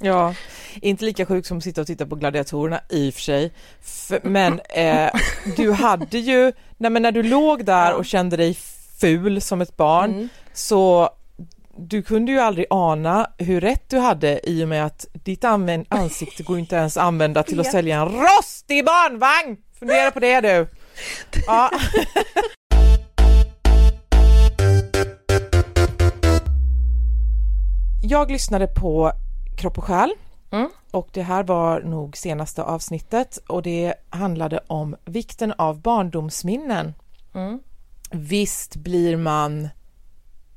Ja, 0.00 0.34
inte 0.82 1.04
lika 1.04 1.26
sjuk 1.26 1.46
som 1.46 1.58
att 1.58 1.64
sitta 1.64 1.80
och 1.80 1.86
titta 1.86 2.06
på 2.06 2.14
gladiatorerna 2.16 2.80
i 2.88 3.10
och 3.10 3.14
för 3.14 3.20
sig. 3.20 3.52
F- 3.80 4.20
men 4.22 4.60
eh, 4.60 5.10
du 5.56 5.72
hade 5.72 6.18
ju, 6.18 6.52
nej 6.76 6.90
men 6.90 7.02
när 7.02 7.12
du 7.12 7.22
låg 7.22 7.64
där 7.64 7.94
och 7.94 8.04
kände 8.04 8.36
dig 8.36 8.56
ful 9.00 9.40
som 9.40 9.60
ett 9.60 9.76
barn 9.76 10.10
Mm. 10.14 10.28
så 10.52 11.10
du 11.76 12.02
kunde 12.02 12.32
ju 12.32 12.38
aldrig 12.38 12.66
ana 12.70 13.30
hur 13.38 13.60
rätt 13.60 13.90
du 13.90 13.98
hade 13.98 14.48
i 14.50 14.64
och 14.64 14.68
med 14.68 14.86
att 14.86 15.06
ditt 15.12 15.44
ansikte 15.88 16.42
går 16.42 16.58
inte 16.58 16.76
ens 16.76 16.96
använda 16.96 17.42
till 17.42 17.60
att 17.60 17.66
Ja. 17.66 17.72
sälja 17.72 18.00
en 18.00 18.08
rostig 18.08 18.84
barnvagn! 18.84 19.56
Fundera 19.78 20.10
på 20.10 20.20
det 20.20 20.40
du! 20.40 20.66
Ja. 21.46 21.70
Jag 28.02 28.30
lyssnade 28.30 28.66
på 28.66 29.12
Kropp 29.56 29.78
och 29.78 29.84
själ 29.84 30.10
Mm. 30.50 30.68
och 30.90 31.08
det 31.12 31.22
här 31.22 31.42
var 31.42 31.80
nog 31.80 32.16
senaste 32.16 32.62
avsnittet 32.62 33.38
och 33.48 33.62
det 33.62 33.94
handlade 34.10 34.60
om 34.66 34.96
vikten 35.04 35.52
av 35.58 35.80
barndomsminnen. 35.82 36.94
Mm. 37.34 37.60
Visst 38.10 38.76
blir 38.76 39.16
man 39.16 39.68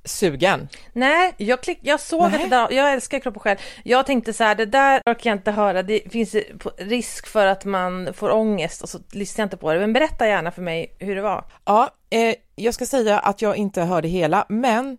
sugen? 0.06 0.68
Nej, 0.94 1.34
jag, 1.38 1.64
klick, 1.64 1.80
jag 1.82 2.00
såg 2.00 2.32
Nej. 2.32 2.40
det 2.44 2.48
där, 2.50 2.72
jag 2.72 2.94
älskar 2.94 3.20
kropp 3.20 3.36
och 3.36 3.42
själ. 3.42 3.58
Jag 3.84 4.06
tänkte 4.06 4.34
så 4.34 4.44
här, 4.44 4.56
det 4.56 4.66
där 4.66 5.02
orkar 5.06 5.30
jag 5.30 5.38
inte 5.38 5.52
höra, 5.52 5.84
det 5.84 6.12
finns 6.12 6.36
risk 6.78 7.28
för 7.28 7.46
att 7.46 7.66
man 7.66 8.14
får 8.14 8.32
ångest 8.32 8.82
och 8.82 8.90
så 8.90 9.00
lyssnar 9.12 9.42
jag 9.44 9.46
inte 9.46 9.58
på 9.58 9.74
det. 9.74 9.80
Men 9.80 9.94
berätta 9.94 10.28
gärna 10.28 10.52
för 10.52 10.62
mig 10.62 10.96
hur 11.00 11.16
det 11.16 11.22
var. 11.22 11.46
Ja, 11.66 11.90
eh, 12.10 12.36
jag 12.56 12.74
ska 12.74 12.86
säga 12.86 13.20
att 13.20 13.42
jag 13.42 13.56
inte 13.56 13.82
hörde 13.82 14.08
hela, 14.08 14.46
men 14.50 14.98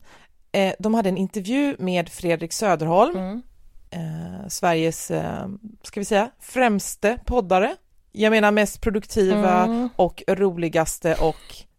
eh, 0.52 0.75
de 0.78 0.94
hade 0.94 1.09
en 1.09 1.16
intervju 1.16 1.76
med 1.78 2.09
Fredrik 2.09 2.52
Söderholm, 2.52 3.16
Mm. 3.16 3.42
eh, 3.90 4.49
Sveriges, 4.49 5.11
eh, 5.11 5.49
ska 5.82 6.00
vi 6.00 6.04
säga, 6.04 6.30
främste 6.40 7.18
poddare. 7.26 7.76
Jag 8.12 8.30
menar 8.30 8.50
mest 8.50 8.80
produktiva 8.80 9.64
Mm. 9.64 9.88
och 9.97 10.23
roligaste 10.28 11.14
och 11.14 11.37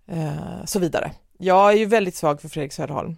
eh, 0.07 0.65
så 0.65 0.79
vidare. 0.79 1.11
Jag 1.37 1.71
är 1.71 1.77
ju 1.77 1.85
väldigt 1.85 2.15
svag 2.15 2.41
för 2.41 2.49
Fredrik 2.49 2.73
Söderholm. 2.73 3.15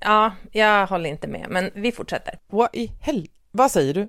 Ja, 0.00 0.32
jag 0.52 0.86
håller 0.86 1.10
inte 1.10 1.28
med, 1.28 1.46
men 1.50 1.70
vi 1.74 1.92
fortsätter. 1.92 2.38
Vad 2.46 2.68
i 2.72 2.90
hel... 3.00 3.26
Vad 3.50 3.70
säger 3.70 3.94
du? 3.94 4.08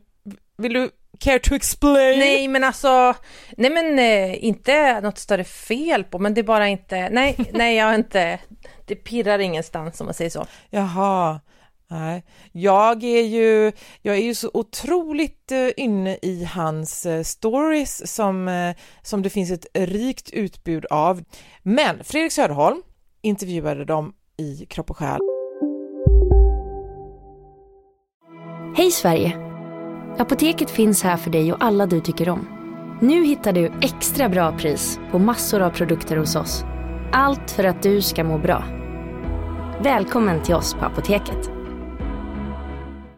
Vill 0.58 0.74
du 0.74 0.90
care 1.20 1.40
to 1.40 1.56
explain? 1.56 2.20
Nej, 2.20 2.48
men 2.48 2.64
alltså, 2.64 3.14
nej 3.58 3.72
men 3.72 4.00
eh, 4.00 4.46
inte 4.46 5.02
något 5.02 5.18
större 5.18 5.44
fel 5.44 6.04
på, 6.04 6.20
men 6.20 6.34
det 6.34 6.42
är 6.42 6.44
bara 6.44 6.68
inte, 6.68 7.10
nej, 7.10 7.36
nej, 7.54 7.76
jag 7.76 7.86
har 7.86 7.96
inte, 7.96 8.40
det 8.86 8.96
pirrar 8.96 9.40
ingenstans 9.40 10.02
om 10.02 10.06
man 10.06 10.14
säger 10.14 10.30
så. 10.30 10.46
Jaha, 10.70 11.40
nej. 11.88 12.24
Jag 12.52 13.04
är 13.04 13.22
ju, 13.22 13.72
jag 14.02 14.16
är 14.16 14.22
ju 14.22 14.36
så 14.36 14.52
otroligt 14.54 15.52
eh, 15.52 15.70
inne 15.78 16.18
i 16.22 16.48
hans 16.54 17.06
eh, 17.06 17.24
stories 17.24 18.14
som, 18.14 18.48
eh, 18.48 18.76
som 19.02 19.22
det 19.22 19.30
finns 19.30 19.52
ett 19.52 19.66
rikt 19.74 20.30
utbud 20.30 20.86
av. 20.86 21.24
Men 21.64 22.04
Fredrik 22.04 22.32
Söderholm 22.32 22.82
intervjuade 23.22 23.86
dem 23.86 24.14
i 24.38 24.66
Kropp 24.66 24.90
och 24.90 24.98
själ. 24.98 25.20
Hej 28.78 28.92
Sverige! 28.92 29.38
Apoteket 30.18 30.70
finns 30.70 31.04
här 31.04 31.18
för 31.18 31.30
dig 31.30 31.54
och 31.54 31.64
alla 31.64 31.86
du 31.86 32.02
tycker 32.02 32.30
om. 32.30 32.48
Nu 33.02 33.26
hittar 33.26 33.54
du 33.54 33.72
extra 33.82 34.30
bra 34.30 34.58
pris 34.58 35.00
på 35.12 35.20
massor 35.20 35.62
av 35.62 35.70
produkter 35.70 36.18
hos 36.18 36.36
oss. 36.36 36.64
Allt 37.12 37.52
för 37.52 37.64
att 37.64 37.84
du 37.84 38.02
ska 38.02 38.24
må 38.24 38.38
bra. 38.38 38.64
Välkommen 39.84 40.44
till 40.44 40.56
oss 40.56 40.74
på 40.74 40.86
Apoteket. 40.86 41.55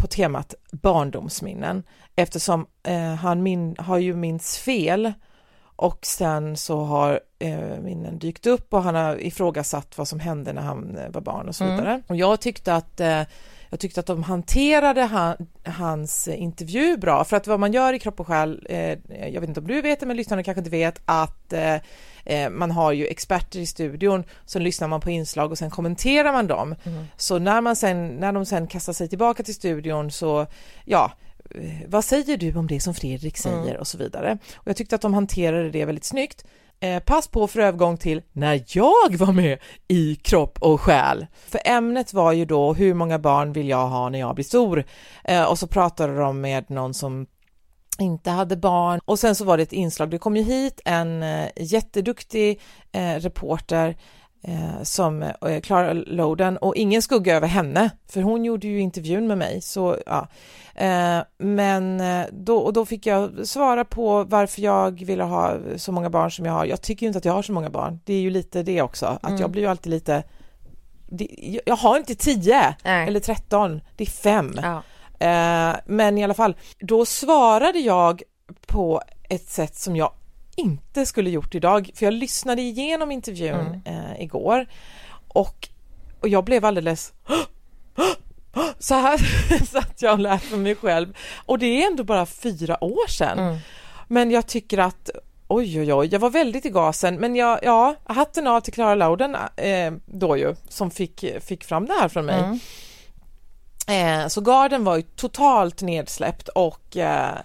På 0.00 0.06
temat 0.06 0.54
barndomsminnen 0.72 1.82
eftersom 2.16 2.66
eh, 2.82 3.14
han 3.14 3.42
min, 3.42 3.76
har 3.78 3.98
ju 3.98 4.14
minns 4.16 4.58
fel 4.58 5.12
och 5.76 5.98
sen 6.06 6.56
så 6.56 6.84
har 6.84 7.20
eh, 7.38 7.78
minnen 7.82 8.18
dykt 8.18 8.46
upp 8.46 8.74
och 8.74 8.82
han 8.82 8.94
har 8.94 9.16
ifrågasatt 9.22 9.98
vad 9.98 10.08
som 10.08 10.20
hände 10.20 10.52
när 10.52 10.62
han 10.62 10.96
eh, 10.98 11.10
var 11.10 11.20
barn 11.20 11.48
och 11.48 11.54
så 11.54 11.64
Mm. 11.64 11.76
vidare. 11.76 12.02
Och 12.06 12.16
jag 12.16 12.40
tyckte 12.40 12.74
att 12.74 13.00
eh, 13.00 13.22
jag 13.70 13.80
tyckte 13.80 14.00
att 14.00 14.06
de 14.06 14.22
hanterade 14.22 15.02
han, 15.02 15.36
hans 15.64 16.28
intervju 16.28 16.96
bra, 16.96 17.24
för 17.24 17.36
att 17.36 17.46
vad 17.46 17.60
man 17.60 17.72
gör 17.72 17.92
i 17.92 17.98
Kropp 17.98 18.20
och 18.20 18.26
själ, 18.26 18.66
eh, 18.68 18.98
jag 19.28 19.40
vet 19.40 19.48
inte 19.48 19.60
om 19.60 19.66
du 19.66 19.82
vet 19.82 20.00
det, 20.00 20.06
men 20.06 20.16
lyssnarna 20.16 20.42
kanske 20.42 20.60
inte 20.60 20.70
vet, 20.70 21.00
att 21.04 21.52
eh, 21.52 21.74
eh, 22.24 22.50
man 22.50 22.70
har 22.70 22.92
ju 22.92 23.06
experter 23.06 23.60
i 23.60 23.66
studion, 23.66 24.24
så 24.46 24.58
lyssnar 24.58 24.88
man 24.88 25.00
på 25.00 25.10
inslag 25.10 25.50
och 25.50 25.58
sen 25.58 25.70
kommenterar 25.70 26.32
man 26.32 26.46
dem. 26.46 26.74
Så 27.16 27.38
när, 27.38 27.60
man 27.60 27.76
sen, 27.76 28.08
när 28.08 28.32
de 28.32 28.46
sen 28.46 28.66
kastar 28.66 28.92
sig 28.92 29.08
tillbaka 29.08 29.42
till 29.42 29.54
studion 29.54 30.10
så, 30.10 30.46
ja, 30.84 31.12
eh, 31.54 31.70
vad 31.86 32.04
säger 32.04 32.36
du 32.36 32.54
om 32.54 32.66
det 32.66 32.80
som 32.80 32.94
Fredrik 32.94 33.36
säger 33.36 33.76
och 33.76 33.86
så 33.86 33.98
vidare. 33.98 34.38
Och 34.54 34.68
jag 34.68 34.76
tyckte 34.76 34.94
att 34.94 35.02
de 35.02 35.14
hanterade 35.14 35.70
det 35.70 35.84
väldigt 35.84 36.04
snyggt. 36.04 36.44
Eh, 36.82 37.02
pass 37.02 37.28
på 37.28 37.46
för 37.46 37.60
övergång 37.60 37.96
till 37.96 38.22
när 38.32 38.62
jag 38.66 39.16
var 39.16 39.32
med 39.32 39.58
i 39.88 40.14
Kropp 40.14 40.58
och 40.62 40.80
själ. 40.80 41.26
För 41.48 41.60
ämnet 41.64 42.12
var 42.12 42.32
ju 42.32 42.44
då 42.44 42.74
hur 42.74 42.94
många 42.94 43.18
barn 43.18 43.52
vill 43.52 43.68
jag 43.68 43.88
ha 43.88 44.08
när 44.08 44.18
jag 44.18 44.34
blir 44.34 44.44
stor? 44.44 44.84
Eh, 45.24 45.44
och 45.44 45.58
så 45.58 45.66
pratade 45.66 46.16
de 46.16 46.40
med 46.40 46.70
någon 46.70 46.94
som 46.94 47.26
inte 47.98 48.30
hade 48.30 48.56
barn 48.56 49.00
och 49.04 49.18
sen 49.18 49.34
så 49.34 49.44
var 49.44 49.56
det 49.56 49.62
ett 49.62 49.72
inslag, 49.72 50.10
det 50.10 50.18
kom 50.18 50.36
ju 50.36 50.42
hit 50.42 50.80
en 50.84 51.22
eh, 51.22 51.48
jätteduktig 51.56 52.60
reporter 53.18 53.96
som 54.82 55.22
eh, 55.22 55.60
Clara 55.62 55.92
Loden 55.92 56.56
och 56.56 56.76
ingen 56.76 57.02
skugga 57.02 57.36
över 57.36 57.48
henne 57.48 57.90
för 58.08 58.22
hon 58.22 58.44
gjorde 58.44 58.66
ju 58.66 58.80
intervjun 58.80 59.26
med 59.26 59.38
mig 59.38 59.60
så 59.60 59.96
ja. 60.06 60.26
Eh, 60.74 61.18
men 61.38 62.00
eh, 62.00 62.26
då, 62.32 62.58
och 62.58 62.72
då 62.72 62.86
fick 62.86 63.06
jag 63.06 63.46
svara 63.46 63.84
på 63.84 64.24
varför 64.24 64.62
jag 64.62 65.04
ville 65.04 65.24
ha 65.24 65.56
så 65.76 65.92
många 65.92 66.10
barn 66.10 66.30
som 66.30 66.46
jag 66.46 66.52
har. 66.52 66.64
Jag 66.64 66.82
tycker 66.82 67.06
ju 67.06 67.08
inte 67.08 67.18
att 67.18 67.24
jag 67.24 67.32
har 67.32 67.42
så 67.42 67.52
många 67.52 67.70
barn. 67.70 68.00
Det 68.04 68.14
är 68.14 68.20
ju 68.20 68.30
lite 68.30 68.62
det 68.62 68.82
också, 68.82 69.06
att 69.06 69.28
Mm. 69.28 69.40
jag 69.40 69.50
blir 69.50 69.62
ju 69.62 69.68
alltid 69.68 69.90
lite 69.90 70.22
det, 71.08 71.60
jag- 71.66 71.76
har 71.76 71.98
inte 71.98 72.14
tio 72.14 72.74
Nej. 72.84 73.08
eller 73.08 73.20
tretton, 73.20 73.80
det 73.96 74.04
är 74.04 74.10
fem. 74.10 74.54
Ja. 74.62 74.82
Eh, 75.26 75.76
men 75.86 76.18
i 76.18 76.24
alla 76.24 76.34
fall, 76.34 76.56
då 76.80 77.04
svarade 77.06 77.78
jag 77.78 78.22
på 78.66 79.02
ett 79.28 79.48
sätt 79.48 79.76
som 79.76 79.96
jag 79.96 80.12
inte 80.60 81.06
skulle 81.06 81.30
gjort 81.30 81.54
idag, 81.54 81.90
för 81.94 82.06
jag 82.06 82.14
lyssnade 82.14 82.62
igenom 82.62 83.10
intervjun 83.10 83.82
eh, 83.84 84.22
igår 84.22 84.66
och, 85.28 85.68
och 86.20 86.28
jag 86.28 86.44
blev 86.44 86.64
alldeles 86.64 87.12
så 88.78 88.94
här 88.94 89.18
satt 89.64 90.02
jag 90.02 90.12
och 90.12 90.18
lät 90.18 90.42
för 90.42 90.56
mig 90.56 90.74
själv. 90.74 91.16
Och 91.46 91.58
det 91.58 91.66
är 91.66 91.86
ändå 91.86 92.04
bara 92.04 92.26
fyra 92.26 92.84
år 92.84 93.08
sedan. 93.08 93.58
Men 94.08 94.30
jag 94.30 94.46
tycker 94.46 94.78
att 94.78 95.10
Oj, 95.52 95.80
oj, 95.80 95.94
oj, 95.94 96.08
jag 96.12 96.20
var 96.20 96.30
väldigt 96.30 96.66
i 96.66 96.70
gasen, 96.70 97.14
men 97.14 97.36
jag, 97.36 97.58
ja, 97.62 97.94
hatten 98.04 98.46
av 98.46 98.60
till 98.60 98.72
Clara 98.72 98.94
Lauden 98.94 99.36
eh, 99.56 99.92
då 100.06 100.36
ju, 100.36 100.54
som 100.68 100.90
fick, 100.90 101.24
fick 101.40 101.64
fram 101.64 101.86
det 101.86 101.92
här 101.92 102.08
från 102.08 102.26
mig. 102.26 102.60
Eh, 103.88 104.28
så 104.28 104.40
garden 104.40 104.84
var 104.84 104.96
ju 104.96 105.02
totalt 105.02 105.82
nedsläppt 105.82 106.48
och 106.48 106.96
eh, 106.96 107.38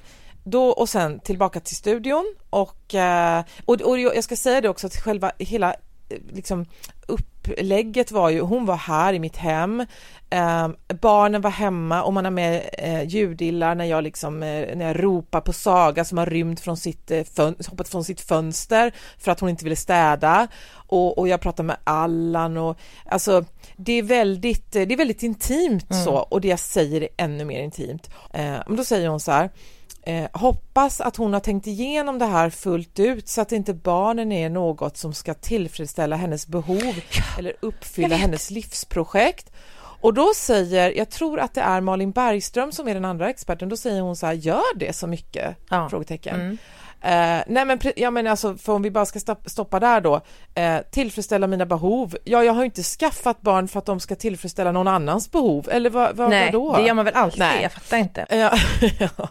då 0.46 0.70
och 0.70 0.90
sen 0.90 1.20
tillbaka 1.20 1.60
till 1.60 1.76
studion 1.76 2.36
och, 2.50 2.96
eh, 2.96 3.44
och, 3.66 3.82
och 3.82 4.00
jag 4.00 4.24
ska 4.24 4.36
säga 4.36 4.62
det 4.62 4.70
också 4.70 4.88
att 4.88 4.96
själva 4.96 5.32
hela 5.40 5.74
eh, 6.10 6.20
liksom 6.34 6.66
upplägget 7.08 8.12
var 8.12 8.30
ju, 8.30 8.42
hon 8.42 8.66
var 8.66 8.76
här 8.76 9.14
i 9.14 9.20
mitt 9.20 9.38
hem, 9.38 9.86
eh, 10.30 10.68
barnen 11.02 11.42
var 11.42 11.50
hemma 11.50 12.04
och 12.04 12.14
man 12.14 12.26
har 12.26 12.32
med 12.32 12.70
eh, 12.74 13.04
ljudillar 13.04 13.76
när 13.76 13.86
jag 13.86 14.04
liksom, 14.04 14.44
eh, 14.44 14.76
när 14.76 14.86
jag 14.88 15.04
ropar 15.04 15.42
på 15.42 15.54
Saga 15.54 16.06
som 16.06 16.18
har 16.18 16.26
rymt 16.26 16.60
från 16.60 16.78
sitt, 16.78 17.12
eh, 17.12 17.24
hoppat 17.70 17.90
från 17.90 18.04
sitt 18.04 18.22
fönster 18.22 18.94
för 19.18 19.32
att 19.32 19.40
hon 19.40 19.50
inte 19.50 19.64
ville 19.64 19.76
städa 19.76 20.48
och, 20.74 21.18
och 21.18 21.28
jag 21.28 21.42
pratar 21.42 21.64
med 21.64 21.78
Allan 21.84 22.58
och 22.58 22.78
alltså 23.06 23.46
det 23.76 23.94
är 23.94 24.04
väldigt, 24.04 24.72
det 24.72 24.94
är 24.94 24.98
väldigt 24.98 25.24
intimt 25.24 25.96
så 26.06 26.16
och 26.16 26.42
det 26.42 26.48
jag 26.48 26.60
säger 26.60 27.02
är 27.02 27.10
ännu 27.18 27.46
mer 27.46 27.62
intimt. 27.62 28.10
Men 28.68 28.76
då 28.76 28.84
säger 28.84 29.10
hon 29.10 29.20
så 29.20 29.32
här 29.32 29.50
Eh, 30.08 30.28
hoppas 30.34 31.02
att 31.02 31.16
hon 31.16 31.34
har 31.34 31.40
tänkt 31.40 31.68
igenom 31.68 32.20
det 32.20 32.26
här 32.26 32.50
fullt 32.50 33.00
ut 33.00 33.28
så 33.28 33.42
att 33.42 33.52
inte 33.52 33.74
barnen 33.74 34.32
är 34.32 34.50
något 34.50 34.98
som 34.98 35.14
ska 35.14 35.34
tillfredsställa 35.34 36.16
hennes 36.16 36.48
behov 36.48 36.94
eller 37.40 37.54
uppfylla 37.60 38.16
hennes 38.16 38.52
livsprojekt. 38.52 39.52
Och 39.78 40.14
då 40.14 40.32
säger, 40.36 40.98
jag 40.98 41.10
tror 41.10 41.40
att 41.40 41.54
det 41.54 41.62
är 41.62 41.82
Malin 41.82 42.12
Bergström 42.12 42.72
som 42.72 42.88
är 42.88 42.94
den 42.94 43.06
andra 43.06 43.30
experten, 43.30 43.70
då 43.70 43.78
säger 43.78 44.02
hon 44.02 44.16
så 44.16 44.26
här, 44.26 44.34
gör 44.34 44.78
det 44.78 44.94
så 44.94 45.08
mycket? 45.08 45.56
Ja. 45.70 45.90
Frågetecken. 45.90 46.36
Mm. 46.36 46.58
Eh, 47.06 47.44
nej 47.48 47.66
men, 47.66 47.80
ja, 47.96 48.12
men 48.12 48.28
alltså, 48.28 48.58
för 48.58 48.74
om 48.74 48.82
vi 48.82 48.92
bara 48.92 49.06
ska 49.06 49.20
stopp- 49.20 49.50
stoppa 49.50 49.80
där 49.80 50.02
då, 50.02 50.22
eh, 50.56 50.78
tillfredsställa 50.92 51.48
mina 51.48 51.66
behov. 51.66 52.16
Ja, 52.24 52.44
jag 52.44 52.54
har 52.54 52.62
ju 52.62 52.66
inte 52.66 52.84
skaffat 52.84 53.42
barn 53.42 53.68
för 53.68 53.80
att 53.80 53.86
de 53.86 54.00
ska 54.00 54.16
tillfredsställa 54.16 54.72
någon 54.72 54.88
annans 54.88 55.32
behov, 55.32 55.68
eller 55.72 55.90
vad, 55.90 56.16
vad, 56.16 56.30
Nej, 56.30 56.46
vadå? 56.52 56.76
det 56.78 56.82
gör 56.88 56.94
man 56.94 57.06
väl 57.06 57.14
alltid, 57.14 57.40
Nej. 57.40 57.62
jag 57.62 57.72
fattar 57.72 57.98
inte. 57.98 58.26
Ja, 58.36 58.52
ja. 59.00 59.30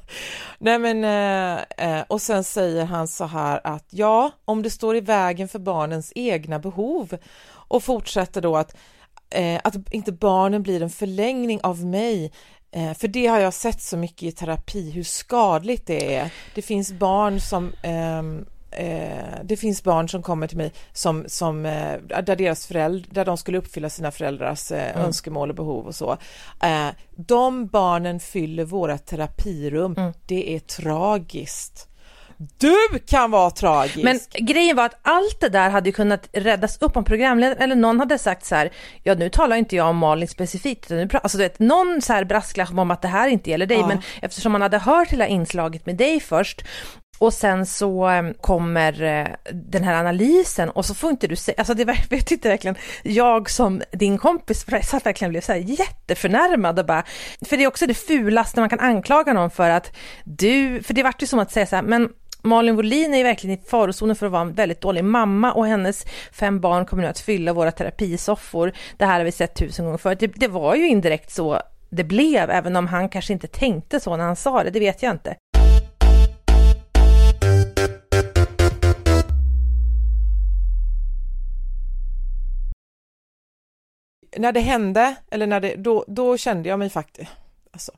Nej 0.59 0.79
men, 0.79 1.05
eh, 1.05 1.97
eh, 1.99 2.05
och 2.09 2.23
sen 2.23 2.45
säger 2.45 2.85
han 2.85 3.09
så 3.09 3.25
här 3.25 3.61
att 3.65 3.87
ja, 3.91 4.31
om 4.45 4.63
det 4.63 4.71
står 4.71 4.97
i 4.97 5.01
vägen 5.01 5.49
för 5.49 5.59
barnens 5.59 6.13
egna 6.15 6.59
behov 6.59 7.17
och 7.53 7.83
fortsätter 7.85 8.41
då 8.41 8.57
att, 8.57 8.77
eh, 9.31 9.61
att 9.65 9.75
inte 9.91 10.13
barnen 10.13 10.63
blir 10.63 10.83
en 10.83 10.91
förlängning 10.91 11.61
av 11.63 11.85
mig 11.85 12.33
för 12.95 13.09
det 13.09 13.27
har 13.27 13.39
jag 13.41 13.55
sett 13.55 13.83
så 13.83 13.97
mycket 13.97 14.23
i 14.23 14.33
terapi, 14.33 14.91
hur 14.91 15.03
skadligt 15.03 15.87
det 15.87 16.15
är. 16.15 16.31
Det 16.55 16.63
finns 16.63 16.93
barn 16.93 17.41
som 17.41 17.73
ehm, 17.83 18.45
eh, 18.71 19.39
det 19.45 19.57
finns 19.57 19.83
barn 19.85 20.09
som 20.09 20.23
kommer 20.23 20.47
till 20.47 20.57
mig 20.57 20.73
som, 20.93 21.25
som 21.27 21.67
eh, 21.67 21.99
där 22.23 22.37
deras 22.37 22.67
föräldrar, 22.67 23.09
där 23.15 23.25
de 23.25 23.37
skulle 23.37 23.59
uppfylla 23.59 23.91
sina 23.91 24.11
föräldrars 24.11 24.73
eh, 24.73 24.91
Mm. 24.95 25.07
önskemål 25.07 25.51
och 25.51 25.57
behov 25.57 25.87
och 25.87 25.95
så. 25.95 26.17
Eh, 26.63 26.89
de 27.17 27.67
barnen 27.67 28.21
fyller 28.21 28.65
våra 28.65 28.99
terapirum. 28.99 29.95
Mm. 29.99 30.13
Det 30.27 30.55
är 30.55 30.61
tragiskt. 30.61 31.89
Du 32.59 32.99
kan 33.07 33.31
vara 33.31 33.51
tragisk! 33.51 34.05
Men 34.05 34.21
grejen 34.33 34.77
var 34.77 34.85
att 34.85 34.99
allt 35.03 35.41
det 35.41 35.49
där 35.49 35.71
hade 35.71 35.89
ju 35.89 35.93
kunnat 35.93 36.29
räddas 36.33 36.83
upp 36.83 36.97
om 36.97 37.05
programledaren 37.05 37.63
eller 37.63 37.75
någon 37.77 37.99
hade 37.99 38.19
sagt 38.19 38.45
så 38.45 38.55
här, 38.55 38.73
ja 39.03 39.15
nu 39.15 39.29
talar 39.29 39.57
inte 39.57 39.77
jag 39.77 39.89
om 39.89 39.97
Malin 39.97 40.29
specifikt, 40.29 40.85
utan 40.91 40.97
nu 40.99 41.09
alltså 41.23 41.39
du 41.39 41.45
vet, 41.45 41.59
någon 41.59 42.03
så 42.03 42.13
här 42.13 42.25
brasklapp 42.25 42.71
om 42.79 42.91
att 42.91 43.03
det 43.03 43.09
här 43.09 43.29
inte 43.29 43.51
gäller 43.51 43.67
dig, 43.67 43.79
Ja. 43.79 43.87
men 43.87 43.99
eftersom 44.23 44.53
man 44.53 44.63
hade 44.63 44.79
hört 44.79 45.09
hela 45.09 45.27
inslaget 45.27 45.87
med 45.87 45.97
dig 45.97 46.21
först 46.21 46.65
och 47.19 47.33
sen 47.33 47.67
så 47.67 48.11
eh, 48.11 48.23
kommer 48.41 49.03
eh, 49.03 49.27
den 49.53 49.85
här 49.85 49.95
analysen 49.95 50.71
och 50.71 50.85
så 50.85 50.95
får 50.95 51.11
inte 51.11 51.27
du 51.27 51.37
säga, 51.37 51.55
alltså 51.59 51.75
det 51.75 51.85
var, 51.85 51.99
jag 52.11 52.27
tyckte 52.27 52.49
verkligen, 52.49 52.77
jag 53.03 53.51
som 53.51 53.83
din 53.93 54.19
kompis 54.19 54.67
satt 54.83 55.07
verkligen 55.07 55.31
blev 55.31 55.41
så 55.41 55.53
här 55.53 55.59
jätteförnärmad 55.59 56.79
och 56.79 56.87
bara, 56.87 57.05
för 57.49 57.57
det 57.57 57.65
är 57.65 57.69
också 57.69 57.87
det 57.87 57.95
fulaste 57.95 58.61
man 58.61 58.69
kan 58.69 58.81
anklaga 58.81 59.33
någon 59.33 59.51
för 59.51 59.71
att 59.71 59.97
du, 60.25 60.83
för 60.83 60.95
det 60.95 61.03
vart 61.03 61.23
ju 61.23 61.27
som 61.27 61.39
att 61.39 61.53
säga 61.53 61.67
så 61.67 61.77
här, 61.77 61.83
men 61.83 62.09
Malin 62.47 62.77
Wohlin 62.77 63.15
är 63.15 63.25
verkligen 63.25 63.59
i 63.59 63.63
farozonen 63.63 64.17
för 64.17 64.27
att 64.27 64.33
vara 64.33 64.43
en 64.43 64.53
väldigt 64.53 64.81
dålig 64.81 65.05
mamma 65.05 65.53
och 65.53 65.67
hennes 65.67 66.07
fem 66.33 66.61
barn 66.61 66.87
kommer 66.87 67.03
nu 67.03 67.09
att 67.09 67.19
fylla 67.19 67.53
våra 67.53 67.73
terapisoffor. 67.73 68.73
Det 68.97 69.05
här 69.05 69.19
har 69.19 69.25
vi 69.25 69.33
sett 69.33 69.55
tusen 69.55 69.85
gånger 69.85 69.99
förut. 69.99 70.21
Det, 70.21 70.27
det 70.27 70.49
var 70.49 70.75
ju 70.75 70.89
indirekt 70.89 71.31
så 71.31 71.61
det 71.91 72.05
blev, 72.05 72.51
även 72.51 72.77
om 72.77 72.87
han 72.87 73.09
kanske 73.09 73.33
inte 73.33 73.47
tänkte 73.47 74.01
så 74.01 74.17
när 74.17 74.25
han 74.25 74.37
sa 74.37 74.65
det, 74.65 74.71
det 74.71 74.81
vet 74.81 75.03
jag 75.03 75.11
inte. 75.11 75.37
när 84.37 84.53
det 84.53 84.61
hände, 84.61 85.17
eller 85.31 85.47
när 85.47 85.61
det, 85.61 85.75
då, 85.77 86.05
då 86.09 86.37
kände 86.37 86.69
jag 86.69 86.79
mig 86.79 86.91
faktiskt, 86.91 87.31
alltså, 87.73 87.93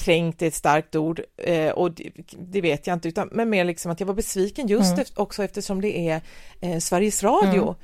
kränkt 0.00 0.42
är 0.42 0.46
ett 0.46 0.54
starkt 0.54 0.96
ord 0.96 1.20
eh, 1.36 1.70
och 1.70 1.92
det, 1.92 2.10
det 2.38 2.60
vet 2.60 2.86
jag 2.86 2.96
inte, 2.96 3.08
utan, 3.08 3.28
men 3.32 3.50
mer 3.50 3.64
liksom 3.64 3.92
att 3.92 4.00
jag 4.00 4.06
var 4.06 4.14
besviken 4.14 4.66
just 4.66 4.90
Mm. 4.92 5.00
efter, 5.00 5.22
också 5.22 5.44
eftersom 5.44 5.80
det 5.80 6.08
är 6.08 6.20
eh, 6.60 6.78
Sveriges 6.78 7.22
Radio. 7.22 7.62
Mm. 7.62 7.74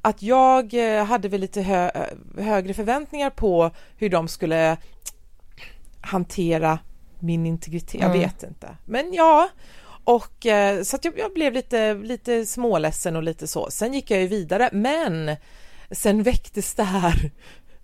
Att 0.00 0.22
jag 0.22 0.74
eh, 0.98 1.04
hade 1.04 1.28
väl 1.28 1.40
lite 1.40 1.62
hö, 1.62 1.90
högre 2.38 2.74
förväntningar 2.74 3.30
på 3.30 3.70
hur 3.96 4.08
de 4.10 4.28
skulle 4.28 4.76
hantera 6.00 6.78
min 7.18 7.46
integritet, 7.46 7.94
jag 8.00 8.10
Mm. 8.10 8.18
vet 8.20 8.42
inte. 8.42 8.76
Men 8.84 9.12
ja, 9.14 9.48
och 10.04 10.46
eh, 10.46 10.82
så 10.82 10.96
att 10.96 11.04
jag, 11.04 11.18
jag 11.18 11.32
blev 11.34 11.52
lite, 11.52 11.94
lite 11.94 12.46
småledsen 12.46 13.16
och 13.16 13.22
lite 13.22 13.46
så. 13.46 13.70
Sen 13.70 13.94
gick 13.94 14.10
jag 14.10 14.20
ju 14.20 14.26
vidare, 14.26 14.70
men 14.72 15.36
sen 15.90 16.22
väcktes 16.22 16.74
det 16.74 16.82
här 16.82 17.30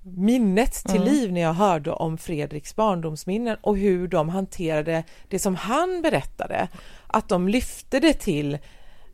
minnet 0.03 0.73
till 0.73 1.01
Mm. 1.03 1.15
liv 1.15 1.33
när 1.33 1.41
jag 1.41 1.53
hörde 1.53 1.93
om 1.93 2.19
Fredriks 2.19 2.77
barndomsminnen 2.77 3.57
och 3.61 3.77
hur 3.77 4.09
de 4.09 4.29
hanterade 4.29 5.05
det 5.29 5.39
som 5.39 5.55
han 5.55 6.03
berättade. 6.03 6.69
Att 7.07 7.29
de 7.29 7.49
lyfte 7.49 8.01
det 8.01 8.13
till 8.13 8.55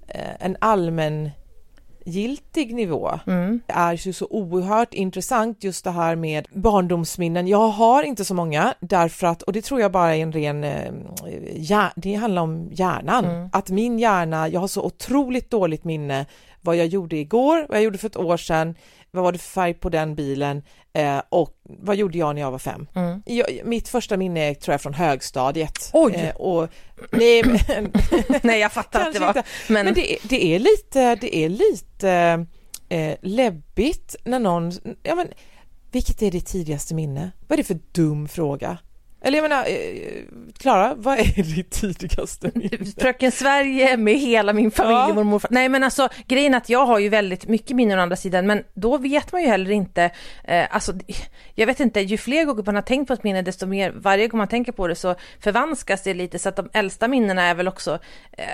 eh, 0.09 0.35
en 0.41 0.57
allmän 0.61 1.31
giltig 2.09 2.75
nivå. 2.75 3.11
Mm. 3.27 3.61
Är 3.67 4.07
ju 4.07 4.13
så 4.13 4.27
oerhört 4.31 4.95
intressant 4.95 5.65
just 5.65 5.85
det 5.85 5.91
här 5.91 6.17
med 6.17 6.49
barndomsminnen. 6.53 7.47
Jag 7.47 7.69
har 7.69 8.03
inte 8.03 8.25
så 8.25 8.35
många 8.35 8.75
därför 8.81 9.27
att, 9.27 9.43
och 9.43 9.53
det 9.53 9.63
tror 9.63 9.81
jag 9.81 9.93
bara 9.93 10.17
är 10.17 10.23
en 10.23 10.33
ren, 10.33 10.65
eh, 10.65 10.93
hjär, 11.55 11.93
det 11.97 12.15
handlar 12.15 12.43
om 12.43 12.69
hjärnan. 12.73 13.25
Mm. 13.25 13.49
Att 13.53 13.71
min 13.71 13.99
hjärna, 13.99 14.49
jag 14.49 14.61
har 14.61 14.69
så 14.69 14.83
otroligt 14.83 15.51
dåligt 15.51 15.85
minne 15.85 16.27
vad 16.61 16.77
jag 16.77 16.87
gjorde 16.87 17.17
igår, 17.17 17.67
vad 17.69 17.77
jag 17.77 17.85
gjorde 17.85 17.99
för 17.99 18.07
ett 18.07 18.17
år 18.17 18.37
sedan, 18.37 18.75
vad 19.11 19.25
var 19.25 19.33
det 19.33 19.39
för 19.39 19.51
färg 19.51 19.75
på 19.75 19.89
den 19.89 20.15
bilen 20.15 20.63
eh, 20.93 21.23
och 21.29 21.58
vad 21.69 21.97
gjorde 21.97 22.19
jag 22.19 22.35
när 22.35 22.43
jag 22.43 22.51
var 22.51 22.59
fem? 22.59 22.87
Mm. 22.95 23.23
Jag, 23.27 23.47
mitt 23.65 23.89
första 23.89 24.17
minne 24.17 24.41
är 24.51 24.55
tror 24.55 24.73
jag 24.73 24.81
från 24.81 24.95
högstadiet. 24.95 25.91
Oj! 25.93 26.15
Eh, 26.15 26.37
och, 26.37 26.69
nej, 27.11 27.43
men, 27.45 27.93
Nej, 28.43 28.61
jag 28.61 28.73
fattar 28.73 29.01
att 29.09 29.13
det 29.15 29.21
var, 29.21 29.29
inte. 29.29 29.43
men, 29.69 29.85
men 29.85 29.95
det, 29.95 30.13
är- 30.13 30.19
det 30.23 30.45
är 30.45 30.59
lite, 30.59 31.15
det 31.15 31.37
är 31.37 31.49
lite 31.49 32.47
eh, 32.89 33.15
läbbigt 33.23 34.17
när 34.25 34.39
någon, 34.39 34.73
ja 35.03 35.15
men 35.15 35.29
vilket 35.93 36.23
är 36.23 36.31
ditt 36.31 36.47
tidigaste 36.47 36.95
minne? 36.95 37.31
Vad 37.49 37.53
är 37.59 37.63
det 37.63 37.67
för 37.67 37.79
dum 37.93 38.29
fråga? 38.29 38.79
Eller 39.29 39.39
jag 39.39 39.43
menar, 39.51 39.65
eh, 39.67 40.23
Klara, 40.59 40.95
vad 40.97 41.19
är 41.19 41.43
ditt 41.57 41.71
tidigaste 41.71 42.51
minne? 42.55 42.93
Fröken 43.01 43.33
Sverige 43.33 43.97
med 43.97 44.15
hela 44.19 44.53
min 44.53 44.71
familj, 44.71 45.17
Ja. 45.17 45.25
morfar. 45.25 45.49
Nej 45.53 45.69
men 45.69 45.85
alltså 45.85 46.09
grejen 46.27 46.55
är 46.55 46.59
att 46.59 46.69
jag 46.69 46.87
har 46.87 46.99
ju 46.99 47.09
väldigt 47.09 47.49
mycket 47.49 47.77
minnen 47.77 47.99
å 47.99 48.03
andra 48.03 48.17
sidan 48.17 48.47
men 48.47 48.65
då 48.75 48.99
vet 48.99 49.33
man 49.33 49.43
ju 49.43 49.49
heller 49.49 49.71
inte, 49.71 50.11
eh, 50.45 50.65
alltså 50.71 50.93
jag 51.55 51.67
vet 51.67 51.81
inte, 51.81 52.01
ju 52.01 52.19
fler 52.19 52.45
gånger 52.45 52.63
man 52.67 52.75
har 52.75 52.83
tänkt 52.83 53.09
på 53.09 53.13
ett 53.15 53.25
minne 53.25 53.43
desto 53.43 53.67
mer, 53.67 53.91
varje 53.97 54.29
gång 54.29 54.39
man 54.39 54.49
tänker 54.49 54.73
på 54.73 54.89
det 54.89 54.95
så 54.95 55.15
förvanskas 55.41 56.03
det 56.03 56.15
lite 56.15 56.39
så 56.39 56.49
att 56.49 56.57
de 56.57 56.71
äldsta 56.73 57.09
minnena 57.09 57.43
är 57.43 57.55
väl 57.55 57.69
också 57.69 57.99
eh, 58.33 58.45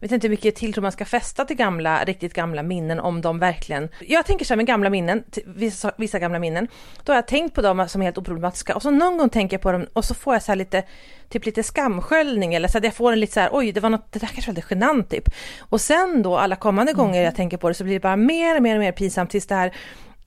jag 0.00 0.08
vet 0.08 0.12
inte 0.12 0.26
hur 0.26 0.30
mycket 0.30 0.54
tilltro 0.54 0.82
man 0.82 0.92
ska 0.92 1.04
fästa 1.04 1.44
till 1.44 1.56
gamla, 1.56 2.04
riktigt 2.04 2.34
gamla 2.34 2.62
minnen 2.62 3.00
om 3.00 3.20
de 3.20 3.38
verkligen... 3.38 3.88
Jag 4.00 4.26
tänker 4.26 4.44
så 4.44 4.52
här 4.52 4.56
med 4.56 4.66
gamla 4.66 4.90
minnen, 4.90 5.24
vissa, 5.46 5.92
vissa 5.96 6.18
gamla 6.18 6.38
minnen, 6.38 6.68
då 7.04 7.12
har 7.12 7.16
jag 7.16 7.26
tänkt 7.26 7.54
på 7.54 7.62
dem 7.62 7.88
som 7.88 8.00
helt 8.00 8.18
oproblematiska 8.18 8.74
och 8.74 8.82
så 8.82 8.90
någon 8.90 9.18
gång 9.18 9.28
tänker 9.28 9.54
jag 9.54 9.62
på 9.62 9.72
dem 9.72 9.86
och 9.92 10.04
så 10.04 10.14
får 10.14 10.34
jag 10.34 10.42
så 10.42 10.52
här 10.52 10.56
lite, 10.56 10.82
typ 11.28 11.46
lite 11.46 11.62
skamsköljning 11.62 12.54
eller 12.54 12.68
så 12.68 12.78
att 12.78 12.84
jag 12.84 12.94
får 12.94 13.12
en 13.12 13.20
lite 13.20 13.32
så 13.32 13.40
här, 13.40 13.50
oj 13.52 13.72
det 13.72 13.80
var 13.80 13.90
något, 13.90 14.12
det 14.12 14.18
där 14.18 14.26
kanske 14.26 14.50
var 14.50 14.54
lite 14.54 14.74
genant 14.74 15.10
typ. 15.10 15.28
Och 15.60 15.80
sen 15.80 16.22
då 16.22 16.36
alla 16.36 16.56
kommande 16.56 16.92
gånger 16.92 17.22
jag 17.22 17.34
tänker 17.34 17.56
på 17.56 17.68
det 17.68 17.74
så 17.74 17.84
blir 17.84 17.94
det 17.94 18.00
bara 18.00 18.16
mer 18.16 18.56
och 18.56 18.62
mer 18.62 18.74
och 18.74 18.80
mer 18.80 18.92
pinsamt 18.92 19.30
tills 19.30 19.46
det 19.46 19.54
här 19.54 19.74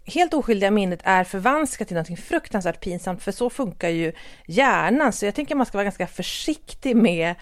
helt 0.05 0.33
oskyldiga 0.33 0.71
minnet 0.71 0.99
är 1.03 1.23
förvanskat 1.23 1.87
till 1.87 1.97
något 1.97 2.19
fruktansvärt 2.19 2.83
pinsamt 2.83 3.23
för 3.23 3.31
så 3.31 3.49
funkar 3.49 3.89
ju 3.89 4.11
hjärnan. 4.45 5.13
Så 5.13 5.25
jag 5.25 5.35
tänker 5.35 5.55
man 5.55 5.65
ska 5.65 5.77
vara 5.77 5.83
ganska 5.83 6.07
försiktig 6.07 6.95
med 6.95 7.35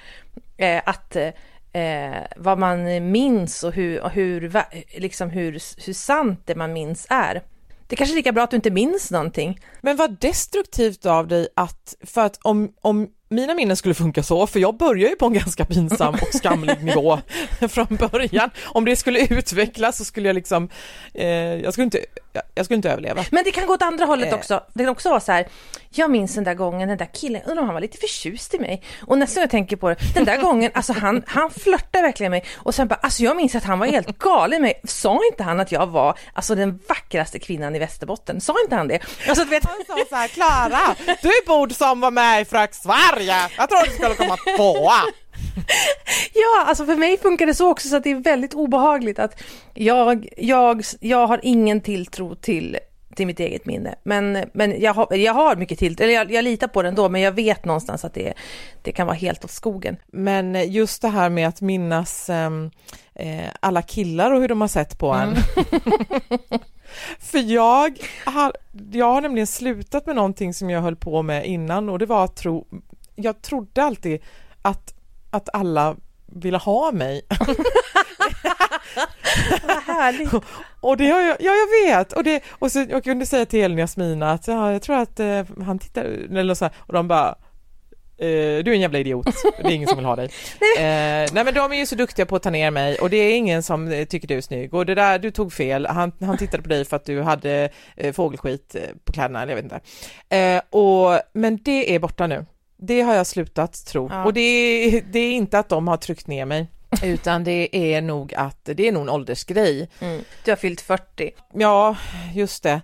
eh, 0.57 0.81
att 0.85 1.15
eh, 1.73 2.23
vad 2.35 2.59
man 2.59 3.11
minns 3.11 3.63
och 3.63 3.73
hur, 3.73 4.01
och 4.01 4.11
hur, 4.11 4.51
liksom 4.99 5.29
hur, 5.29 5.51
hur 5.85 5.93
sant 5.93 6.41
det 6.45 6.55
man 6.55 6.73
minns 6.73 7.07
är. 7.09 7.41
Det 7.87 7.95
är 7.95 7.97
kanske 7.97 8.13
är 8.13 8.17
lika 8.17 8.31
bra 8.31 8.43
att 8.43 8.49
du 8.49 8.55
inte 8.55 8.71
minns 8.71 9.11
någonting. 9.11 9.59
Men 9.81 9.97
vad 9.97 10.19
destruktivt 10.19 11.05
av 11.05 11.27
dig 11.27 11.47
att, 11.55 11.95
för 12.05 12.21
att 12.21 12.39
om, 12.41 12.73
om 12.81 13.07
mina 13.29 13.53
minnen 13.53 13.77
skulle 13.77 13.93
funka 13.93 14.23
så, 14.23 14.47
för 14.47 14.59
jag 14.59 14.77
börjar 14.77 15.09
ju 15.09 15.15
på 15.15 15.25
en 15.25 15.33
ganska 15.33 15.65
pinsam 15.65 16.13
och 16.13 16.33
skamlig 16.33 16.83
nivå 16.83 17.19
från 17.69 17.87
början. 18.11 18.49
Om 18.63 18.85
det 18.85 18.95
skulle 18.95 19.27
utvecklas 19.27 19.97
så 19.97 20.05
skulle 20.05 20.29
jag 20.29 20.33
liksom, 20.33 20.69
eh, 21.13 21.27
jag, 21.27 21.73
skulle 21.73 21.85
inte, 21.85 21.99
jag, 22.33 22.43
jag 22.55 22.65
skulle 22.65 22.75
inte 22.75 22.89
överleva. 22.91 23.25
Men 23.31 23.43
det 23.43 23.51
kan 23.51 23.65
gå 23.67 23.73
åt 23.73 23.81
andra 23.81 24.05
hållet 24.05 24.27
Eh. 24.33 24.35
också. 24.39 24.63
Det 24.73 24.83
kan 24.83 24.89
också 24.91 25.09
vara 25.09 25.19
så 25.19 25.31
här, 25.31 25.47
jag 25.89 26.11
minns 26.11 26.35
den 26.35 26.43
där 26.43 26.53
gången, 26.53 26.89
den 26.89 26.97
där 26.97 27.09
killen, 27.13 27.41
undrar 27.45 27.61
om 27.61 27.67
han 27.67 27.73
var 27.73 27.81
lite 27.81 27.97
förtjust 27.97 28.53
i 28.53 28.59
mig. 28.59 28.83
Och 29.07 29.17
nästa 29.17 29.39
gång 29.39 29.43
jag 29.43 29.51
tänker 29.51 29.75
på 29.75 29.89
det, 29.89 29.95
den 30.13 30.25
där 30.25 30.37
gången, 30.37 30.71
alltså 30.73 30.93
han, 30.93 31.23
han 31.27 31.51
flörtade 31.51 32.01
verkligen 32.01 32.31
med 32.31 32.41
mig. 32.41 32.49
Och 32.57 32.75
sen 32.75 32.87
bara, 32.87 32.95
alltså 32.95 33.23
jag 33.23 33.35
minns 33.35 33.55
att 33.55 33.63
han 33.63 33.79
var 33.79 33.87
helt 33.87 34.17
galen 34.19 34.57
i 34.57 34.61
mig. 34.61 34.81
Sa 34.83 35.19
inte 35.31 35.43
han 35.43 35.59
att 35.59 35.71
jag 35.71 35.87
var, 35.87 36.17
alltså 36.33 36.55
den 36.55 36.79
vackraste 36.89 37.39
kvinnan 37.39 37.75
i 37.75 37.79
Västerbotten? 37.79 38.41
Sa 38.41 38.55
inte 38.63 38.75
han 38.75 38.87
det? 38.87 38.99
Alltså 39.27 39.43
du 39.43 39.49
vet, 39.49 39.65
Han 39.65 39.75
sa 39.87 40.05
så 40.09 40.15
här, 40.15 40.27
Klara, 40.27 40.95
du 41.21 41.31
borde 41.47 41.73
som 41.73 41.99
var 42.01 42.11
med 42.11 42.41
i 42.41 42.45
Fröken 42.45 42.73
Sverige, 42.73 43.35
jag 43.57 43.69
tror 43.69 43.85
du 43.85 43.91
skulle 43.91 44.15
komma 44.15 44.37
tvåa. 44.57 44.93
Ja, 46.33 46.65
alltså 46.65 46.85
för 46.85 46.95
mig 46.95 47.17
funkar 47.17 47.45
det 47.45 47.53
så 47.53 47.71
också 47.71 47.87
så 47.87 47.95
att 47.95 48.03
det 48.03 48.11
är 48.11 48.15
väldigt 48.15 48.53
obehagligt 48.53 49.19
att 49.19 49.43
jag, 49.73 50.27
jag, 50.37 50.83
jag 50.99 51.27
har 51.27 51.39
ingen 51.43 51.81
tilltro 51.81 52.35
till, 52.35 52.77
till 53.15 53.27
mitt 53.27 53.39
eget 53.39 53.65
minne. 53.65 53.95
Men, 54.03 54.45
men 54.53 54.81
jag, 54.81 54.93
har, 54.93 55.15
jag 55.15 55.33
har 55.33 55.55
mycket 55.55 55.79
tilltro, 55.79 56.03
eller 56.03 56.13
jag, 56.13 56.31
jag 56.31 56.43
litar 56.43 56.67
på 56.67 56.81
det 56.81 56.87
ändå, 56.87 57.09
men 57.09 57.21
jag 57.21 57.31
vet 57.31 57.65
någonstans 57.65 58.05
att 58.05 58.13
det, 58.13 58.33
det 58.81 58.91
kan 58.91 59.07
vara 59.07 59.17
helt 59.17 59.45
åt 59.45 59.51
skogen. 59.51 59.97
Men 60.07 60.71
just 60.71 61.01
det 61.01 61.09
här 61.09 61.29
med 61.29 61.47
att 61.47 61.61
minnas 61.61 62.29
ehm, 62.29 62.71
eh, 63.15 63.49
alla 63.59 63.81
killar 63.81 64.31
och 64.31 64.41
hur 64.41 64.47
de 64.47 64.61
har 64.61 64.67
sett 64.67 64.97
på 64.97 65.13
en. 65.13 65.35
För 67.19 67.39
jag 67.39 67.97
har, 68.25 68.53
jag 68.91 69.05
har 69.05 69.21
nämligen 69.21 69.47
slutat 69.47 70.05
med 70.05 70.15
någonting 70.15 70.53
som 70.53 70.69
jag 70.69 70.81
höll 70.81 70.95
på 70.95 71.21
med 71.21 71.45
innan 71.45 71.89
och 71.89 71.99
det 71.99 72.05
var 72.05 72.25
att 72.25 72.35
tro, 72.35 72.67
jag 73.15 73.41
trodde 73.41 73.83
alltid 73.83 74.21
att, 74.61 74.93
att 75.31 75.49
alla 75.53 75.95
ville 76.35 76.57
ha 76.57 76.91
mig. 76.91 77.21
Vad 79.67 79.83
härligt. 79.83 80.31
Och 80.81 80.97
det 80.97 81.09
har 81.09 81.21
jag, 81.21 81.37
ja 81.39 81.51
jag 81.51 81.67
vet, 81.87 82.13
och, 82.13 82.23
det, 82.23 82.43
och 82.49 82.71
så 82.71 82.85
jag 82.89 83.03
kunde 83.03 83.25
säga 83.25 83.45
till 83.45 83.59
Elin 83.59 83.77
och 83.77 83.81
Jasmina 83.81 84.31
att 84.31 84.47
ja, 84.47 84.71
jag 84.71 84.81
tror 84.81 84.97
att 84.97 85.19
eh, 85.19 85.43
han 85.65 85.79
tittar, 85.79 86.03
eller 86.37 86.53
så 86.53 86.65
här, 86.65 86.73
och 86.77 86.93
de 86.93 87.07
bara 87.07 87.27
eh, 88.17 88.63
du 88.63 88.71
är 88.71 88.73
en 88.73 88.81
jävla 88.81 88.99
idiot, 88.99 89.25
det 89.57 89.67
är 89.67 89.71
ingen 89.71 89.87
som 89.87 89.97
vill 89.97 90.05
ha 90.05 90.15
dig. 90.15 90.29
Eh, 90.77 91.27
nej 91.33 91.43
men 91.45 91.53
de 91.53 91.71
är 91.71 91.75
ju 91.75 91.85
så 91.85 91.95
duktiga 91.95 92.25
på 92.25 92.35
att 92.35 92.43
ta 92.43 92.49
ner 92.49 92.71
mig 92.71 92.97
och 92.97 93.09
det 93.09 93.17
är 93.17 93.37
ingen 93.37 93.63
som 93.63 93.87
eh, 93.87 94.05
tycker 94.05 94.27
du 94.27 94.37
är 94.37 94.41
snygg 94.41 94.73
och 94.73 94.85
det 94.85 94.95
där, 94.95 95.19
du 95.19 95.31
tog 95.31 95.53
fel, 95.53 95.85
han, 95.85 96.11
han 96.19 96.37
tittade 96.37 96.63
på 96.63 96.69
dig 96.69 96.85
för 96.85 96.95
att 96.95 97.05
du 97.05 97.21
hade 97.21 97.69
fågelskit 98.13 98.75
på 99.05 99.13
kläderna, 99.13 99.41
eller 99.41 99.55
jag 99.55 99.63
vet 99.63 99.71
inte. 99.73 100.61
Och, 100.77 101.19
men 101.33 101.59
det 101.63 101.95
är 101.95 101.99
borta 101.99 102.27
nu. 102.27 102.45
Det 102.83 103.01
har 103.01 103.13
jag 103.13 103.27
slutat 103.27 103.85
tro 103.85 104.09
Ja. 104.11 104.25
och 104.25 104.33
det 104.33 104.41
är, 104.41 105.01
det 105.11 105.19
är 105.19 105.31
inte 105.31 105.59
att 105.59 105.69
de 105.69 105.87
har 105.87 105.97
tryckt 105.97 106.27
ner 106.27 106.45
mig. 106.45 106.67
Utan 107.03 107.43
det 107.43 107.75
är 107.75 108.01
nog 108.01 108.33
att 108.33 108.59
det 108.63 108.87
är 108.87 108.91
nog 108.91 109.01
en 109.01 109.09
åldersgrej. 109.09 109.89
Mm. 109.99 110.21
Du 110.45 110.51
har 110.51 110.55
fyllt 110.55 110.81
40. 110.81 111.31
Ja, 111.53 111.97
just 112.33 112.63
det. 112.63 112.81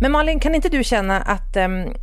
Men 0.00 0.12
Malin, 0.12 0.40
kan 0.40 0.54
inte 0.54 0.68
du 0.68 0.84
känna 0.84 1.20
att 1.20 1.56
um, 1.56 1.94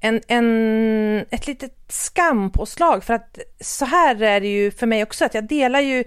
en, 0.00 0.20
en, 0.28 1.26
ett 1.30 1.46
litet 1.46 1.74
skampåslag, 1.88 3.04
för 3.04 3.14
att 3.14 3.38
så 3.60 3.84
här 3.84 4.22
är 4.22 4.40
det 4.40 4.48
ju 4.48 4.70
för 4.70 4.86
mig 4.86 5.02
också, 5.02 5.24
att 5.24 5.34
jag 5.34 5.48
delar 5.48 5.80
ju 5.80 6.04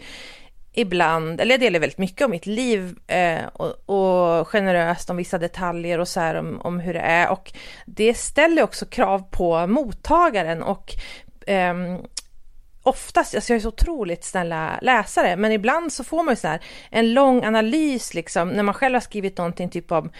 ibland, 0.73 1.41
eller 1.41 1.53
jag 1.53 1.59
delar 1.59 1.79
väldigt 1.79 1.97
mycket 1.97 2.25
om 2.25 2.31
mitt 2.31 2.45
liv 2.45 2.97
eh, 3.07 3.45
och, 3.53 3.89
och, 3.89 4.47
generöst 4.47 5.09
om 5.09 5.17
vissa 5.17 5.37
detaljer 5.37 5.99
och 5.99 6.07
så 6.07 6.19
här 6.19 6.35
om, 6.35 6.61
om 6.61 6.79
hur 6.79 6.93
det 6.93 6.99
är. 6.99 7.29
Och 7.29 7.53
det 7.85 8.13
ställer 8.13 8.63
också 8.63 8.85
krav 8.85 9.23
på 9.31 9.67
mottagaren 9.67 10.63
och 10.63 10.95
eh, 11.47 11.73
oftast, 12.83 13.35
alltså 13.35 13.53
jag 13.53 13.57
är 13.57 13.61
så 13.61 13.67
otroligt 13.67 14.23
snälla 14.23 14.79
läsare, 14.81 15.35
men 15.35 15.51
ibland 15.51 15.93
så 15.93 16.03
får 16.03 16.23
man 16.23 16.31
ju 16.31 16.35
så 16.35 16.47
här 16.47 16.63
en 16.89 17.13
lång 17.13 17.45
analys 17.45 18.13
liksom 18.13 18.49
när 18.49 18.63
man 18.63 18.73
själv 18.73 18.95
har 18.95 19.01
skrivit 19.01 19.37
någonting 19.37 19.69
typ 19.69 19.91
om 19.91 20.11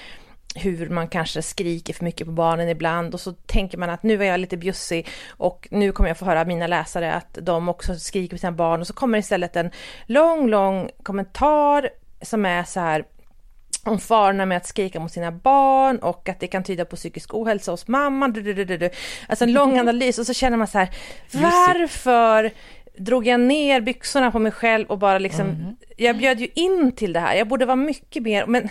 hur 0.56 0.90
man 0.90 1.08
kanske 1.08 1.42
skriker 1.42 1.94
för 1.94 2.04
mycket 2.04 2.28
på 2.28 2.34
barnen 2.34 2.70
ibland. 2.70 3.14
Och 3.14 3.20
så 3.20 3.34
tänker 3.34 3.78
man 3.78 3.90
att 3.90 4.04
nu 4.04 4.24
är 4.24 4.28
jag 4.28 4.40
lite 4.40 4.58
bjussig 4.58 5.08
och 5.30 5.68
nu 5.72 5.92
kommer 5.92 6.10
jag 6.10 6.18
få 6.18 6.26
höra 6.26 6.42
av 6.42 6.48
mina 6.48 6.68
läsare 6.68 7.14
att 7.14 7.38
de 7.42 7.70
också 7.70 7.96
skriker 7.96 8.36
på 8.36 8.40
sina 8.40 8.52
barn. 8.52 8.82
Och 8.82 8.88
så 8.88 8.94
kommer 8.94 9.18
istället 9.18 9.56
en 9.56 9.72
lång, 10.06 10.50
lång 10.50 10.90
kommentar 11.04 11.90
som 12.22 12.46
är 12.46 12.64
så 12.64 12.80
här 12.80 13.06
om 13.84 14.00
farorna 14.00 14.46
med 14.46 14.58
att 14.58 14.68
skrika 14.68 15.00
mot 15.00 15.12
sina 15.12 15.32
barn 15.32 15.98
och 15.98 16.30
att 16.30 16.40
det 16.40 16.48
kan 16.48 16.64
tyda 16.64 16.86
på 16.86 16.96
psykisk 16.96 17.34
ohälsa 17.34 17.72
hos 17.72 17.88
mamman. 17.88 18.36
Alltså 19.28 19.46
en 19.46 19.54
lång 19.54 19.80
analys. 19.80 20.20
Och 20.20 20.26
så 20.26 20.34
känner 20.34 20.58
man 20.58 20.68
så 20.68 20.78
här, 20.78 20.90
varför 21.34 22.52
drog 23.00 23.28
jag 23.28 23.40
ner 23.40 23.82
byxorna 23.82 24.32
på 24.32 24.40
mig 24.40 24.52
själv 24.52 24.88
och 24.88 24.98
bara 24.98 25.20
liksom, 25.20 25.50
mm. 25.50 25.76
jag 25.98 26.18
bjöd 26.18 26.40
ju 26.40 26.48
in 26.54 26.92
till 26.92 27.14
det 27.14 27.20
här. 27.20 27.36
Jag 27.36 27.48
borde 27.48 27.66
vara 27.66 27.76
mycket 27.76 28.24
mer, 28.24 28.46
men 28.46 28.70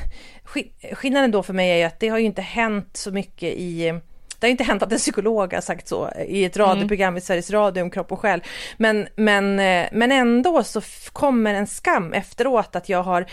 skillnaden 0.93 1.31
då 1.31 1.43
för 1.43 1.53
mig 1.53 1.71
är 1.71 1.77
ju 1.77 1.83
att 1.83 2.01
det 2.01 2.09
har 2.09 2.19
ju 2.19 2.25
inte 2.25 2.43
hänt 2.43 2.97
så 2.97 3.11
mycket 3.11 3.53
i 3.55 4.01
det 4.41 4.47
har 4.47 4.51
inte 4.51 4.65
hänt 4.65 4.83
att 4.83 4.93
en 4.93 4.99
psykolog 4.99 5.53
har 5.53 5.61
sagt 5.61 5.89
så 5.89 6.11
i 6.27 6.45
ett 6.45 6.57
radioprogram 6.57 7.09
mm. 7.09 7.19
i 7.19 7.21
Sveriges 7.21 7.51
Radio 7.51 7.83
om 7.83 7.91
kropp 7.91 8.13
och 8.13 8.21
själ. 8.21 8.43
Men, 8.77 9.09
men, 9.17 9.61
eh, 9.61 9.89
men 9.93 10.13
ändå 10.13 10.63
så 10.63 10.81
kommer 11.13 11.55
en 11.55 11.67
skam 11.67 12.13
efteråt 12.13 12.77
att 12.77 12.89
jag 12.89 13.03
har 13.03 13.27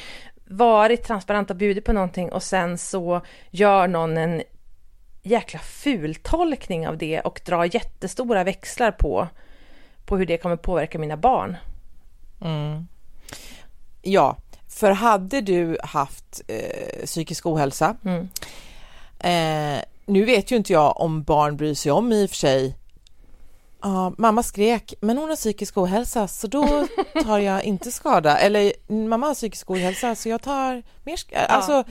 varit 0.48 1.04
transparent 1.04 1.50
och 1.50 1.56
bjudit 1.56 1.86
på 1.86 1.94
någonting 1.94 2.32
och 2.32 2.44
sen 2.44 2.78
så 2.78 3.22
gör 3.50 3.88
någon 3.88 4.18
en 4.18 4.42
jäkla 5.24 5.60
fultolkning 5.60 6.88
av 6.88 6.98
det 6.98 7.20
och 7.20 7.42
drar 7.46 7.76
jättestora 7.76 8.44
växlar 8.44 8.92
på 8.92 9.28
på 10.06 10.18
hur 10.18 10.26
det 10.26 10.38
kommer 10.38 10.56
påverka 10.56 11.00
mina 11.00 11.18
barn. 11.18 11.58
Mm. 12.42 12.88
Ja, 14.02 14.38
för 14.68 14.92
hade 14.92 15.42
du 15.42 15.78
haft 15.84 16.42
eh, 16.48 17.06
psykisk 17.06 17.46
ohälsa, 17.46 17.96
mm. 18.06 18.30
eh, 19.20 19.84
nu 20.06 20.26
vet 20.26 20.52
ju 20.52 20.56
inte 20.56 20.74
jag 20.74 21.02
om 21.02 21.24
barn 21.24 21.58
bryr 21.58 21.74
sig 21.74 21.92
om 21.92 22.12
i 22.12 22.26
och 22.26 22.30
för 22.30 22.38
sig 22.38 22.76
Ja, 23.86 24.14
mamma 24.18 24.44
skrek, 24.44 24.94
men 25.02 25.18
hon 25.18 25.30
har 25.30 25.36
psykisk 25.36 25.78
ohälsa 25.78 26.28
så 26.28 26.48
då 26.48 26.88
tar 27.24 27.40
jag 27.40 27.64
inte 27.64 27.92
skada. 27.92 28.38
Eller 28.38 28.74
mamma 29.08 29.28
har 29.28 29.34
psykisk 29.34 29.72
ohälsa 29.72 30.16
så 30.16 30.30
jag 30.30 30.42
tar 30.42 30.84
mer 31.04 31.16
skada. 31.16 31.42
Ja, 31.42 31.48
alltså, 31.48 31.84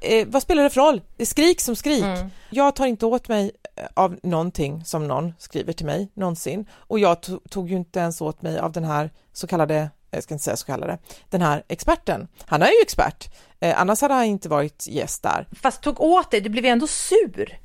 eh, 0.00 0.26
vad 0.28 0.42
spelar 0.42 0.62
det 0.62 0.70
för 0.70 0.80
roll? 0.80 1.02
Det 1.16 1.22
är 1.22 1.26
skrik 1.26 1.60
som 1.60 1.76
skrik. 1.76 2.04
Mm. 2.04 2.30
Jag 2.50 2.76
tar 2.76 2.86
inte 2.86 3.06
åt 3.06 3.28
mig 3.28 3.50
eh, 3.76 3.84
av 3.94 4.18
någonting 4.22 4.84
som 4.84 5.08
någon 5.08 5.34
skriver 5.38 5.72
till 5.72 5.86
mig 5.86 6.08
någonsin. 6.14 6.66
Och 6.72 6.98
jag 6.98 7.16
tog 7.50 7.70
ju 7.70 7.76
inte 7.76 7.98
ens 7.98 8.20
åt 8.20 8.42
mig 8.42 8.58
av 8.58 8.72
den 8.72 8.84
här 8.84 9.10
så 9.32 9.46
kallade, 9.46 9.90
jag 10.10 10.22
ska 10.22 10.34
inte 10.34 10.44
säga 10.44 10.56
så 10.56 10.66
kallade, 10.66 10.98
den 11.30 11.42
här 11.42 11.62
experten. 11.68 12.28
Han 12.46 12.62
är 12.62 12.66
ju 12.66 12.82
expert, 12.82 13.34
eh, 13.60 13.80
annars 13.80 14.00
hade 14.00 14.14
han 14.14 14.24
inte 14.24 14.48
varit 14.48 14.86
gäst 14.86 15.22
där. 15.22 15.48
Fast 15.62 15.82
tog 15.82 16.00
åt 16.00 16.30
dig, 16.30 16.40
du 16.40 16.48
blev 16.48 16.64
ändå 16.64 16.86
sur. 16.86 17.58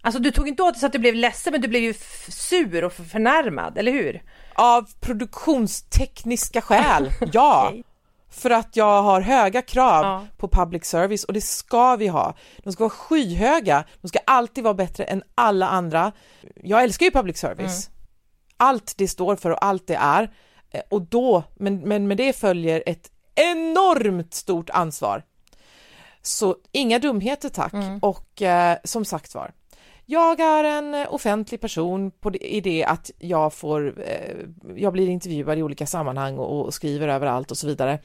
Alltså 0.00 0.20
du 0.20 0.30
tog 0.30 0.48
inte 0.48 0.62
åt 0.62 0.74
dig 0.74 0.80
så 0.80 0.86
att 0.86 0.92
du 0.92 0.98
blev 0.98 1.14
ledsen 1.14 1.52
men 1.52 1.60
du 1.60 1.68
blev 1.68 1.82
ju 1.82 1.94
sur 2.28 2.84
och 2.84 2.92
förnärmad, 2.92 3.78
eller 3.78 3.92
hur? 3.92 4.22
Av 4.54 4.88
produktionstekniska 5.00 6.60
skäl, 6.60 7.10
ja. 7.32 7.68
okay. 7.68 7.82
För 8.30 8.50
att 8.50 8.76
jag 8.76 9.02
har 9.02 9.20
höga 9.20 9.62
krav 9.62 10.04
ja. 10.04 10.26
på 10.36 10.48
public 10.48 10.84
service 10.84 11.24
och 11.24 11.32
det 11.32 11.40
ska 11.40 11.96
vi 11.96 12.08
ha. 12.08 12.34
De 12.64 12.72
ska 12.72 12.84
vara 12.84 12.90
skyhöga, 12.90 13.84
de 14.00 14.08
ska 14.08 14.18
alltid 14.26 14.64
vara 14.64 14.74
bättre 14.74 15.04
än 15.04 15.22
alla 15.34 15.68
andra. 15.68 16.12
Jag 16.62 16.82
älskar 16.82 17.06
ju 17.06 17.12
public 17.12 17.38
service. 17.38 17.88
Mm. 17.88 17.98
Allt 18.56 18.94
det 18.96 19.08
står 19.08 19.36
för 19.36 19.50
och 19.50 19.64
allt 19.64 19.86
det 19.86 19.94
är. 19.94 20.30
Eh, 20.70 20.82
och 20.90 21.02
då, 21.02 21.42
men, 21.56 21.80
men 21.80 22.08
med 22.08 22.16
det 22.16 22.32
följer 22.32 22.82
ett 22.86 23.10
enormt 23.34 24.34
stort 24.34 24.70
ansvar. 24.70 25.22
Så 26.22 26.56
inga 26.72 26.98
dumheter 26.98 27.48
tack 27.48 27.72
och, 28.00 28.08
och 28.08 28.42
eh, 28.42 28.78
som 28.84 29.04
sagt 29.04 29.34
var, 29.34 29.52
jag 30.10 30.40
är 30.40 30.64
en 30.64 31.06
offentlig 31.08 31.60
person 31.60 32.10
på 32.10 32.30
det, 32.30 32.54
i 32.54 32.60
det 32.60 32.84
att 32.84 33.10
jag 33.18 33.52
får, 33.52 34.00
eh, 34.00 34.36
jag 34.76 34.92
blir 34.92 35.08
intervjuad 35.08 35.58
i 35.58 35.62
olika 35.62 35.86
sammanhang 35.86 36.38
och, 36.38 36.66
och, 36.66 36.74
skriver 36.74 37.08
överallt 37.08 37.50
och 37.50 37.58
så 37.58 37.66
vidare. 37.66 37.98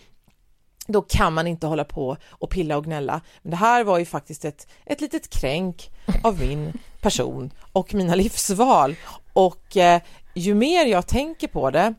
Då 0.88 1.02
kan 1.02 1.34
man 1.34 1.48
inte 1.48 1.68
hålla 1.68 1.84
på 1.84 2.18
och 2.30 2.50
pilla 2.50 2.78
och 2.78 2.84
gnälla. 2.84 3.22
Men 3.42 3.52
det 3.52 3.58
här 3.58 3.84
var 3.84 4.00
ju 4.00 4.06
faktiskt 4.06 4.46
ett, 4.46 4.68
ett 4.86 5.02
litet 5.02 5.30
kränk 5.30 5.92
av 6.24 6.40
min 6.40 6.74
person 7.02 7.52
och 7.72 7.94
mina 7.94 8.16
livsval. 8.24 8.96
Och 9.34 9.78
eh, 9.78 10.02
ju 10.34 10.54
mer 10.54 10.86
jag 10.86 11.08
tänker 11.08 11.48
på 11.48 11.72
det, 11.72 11.94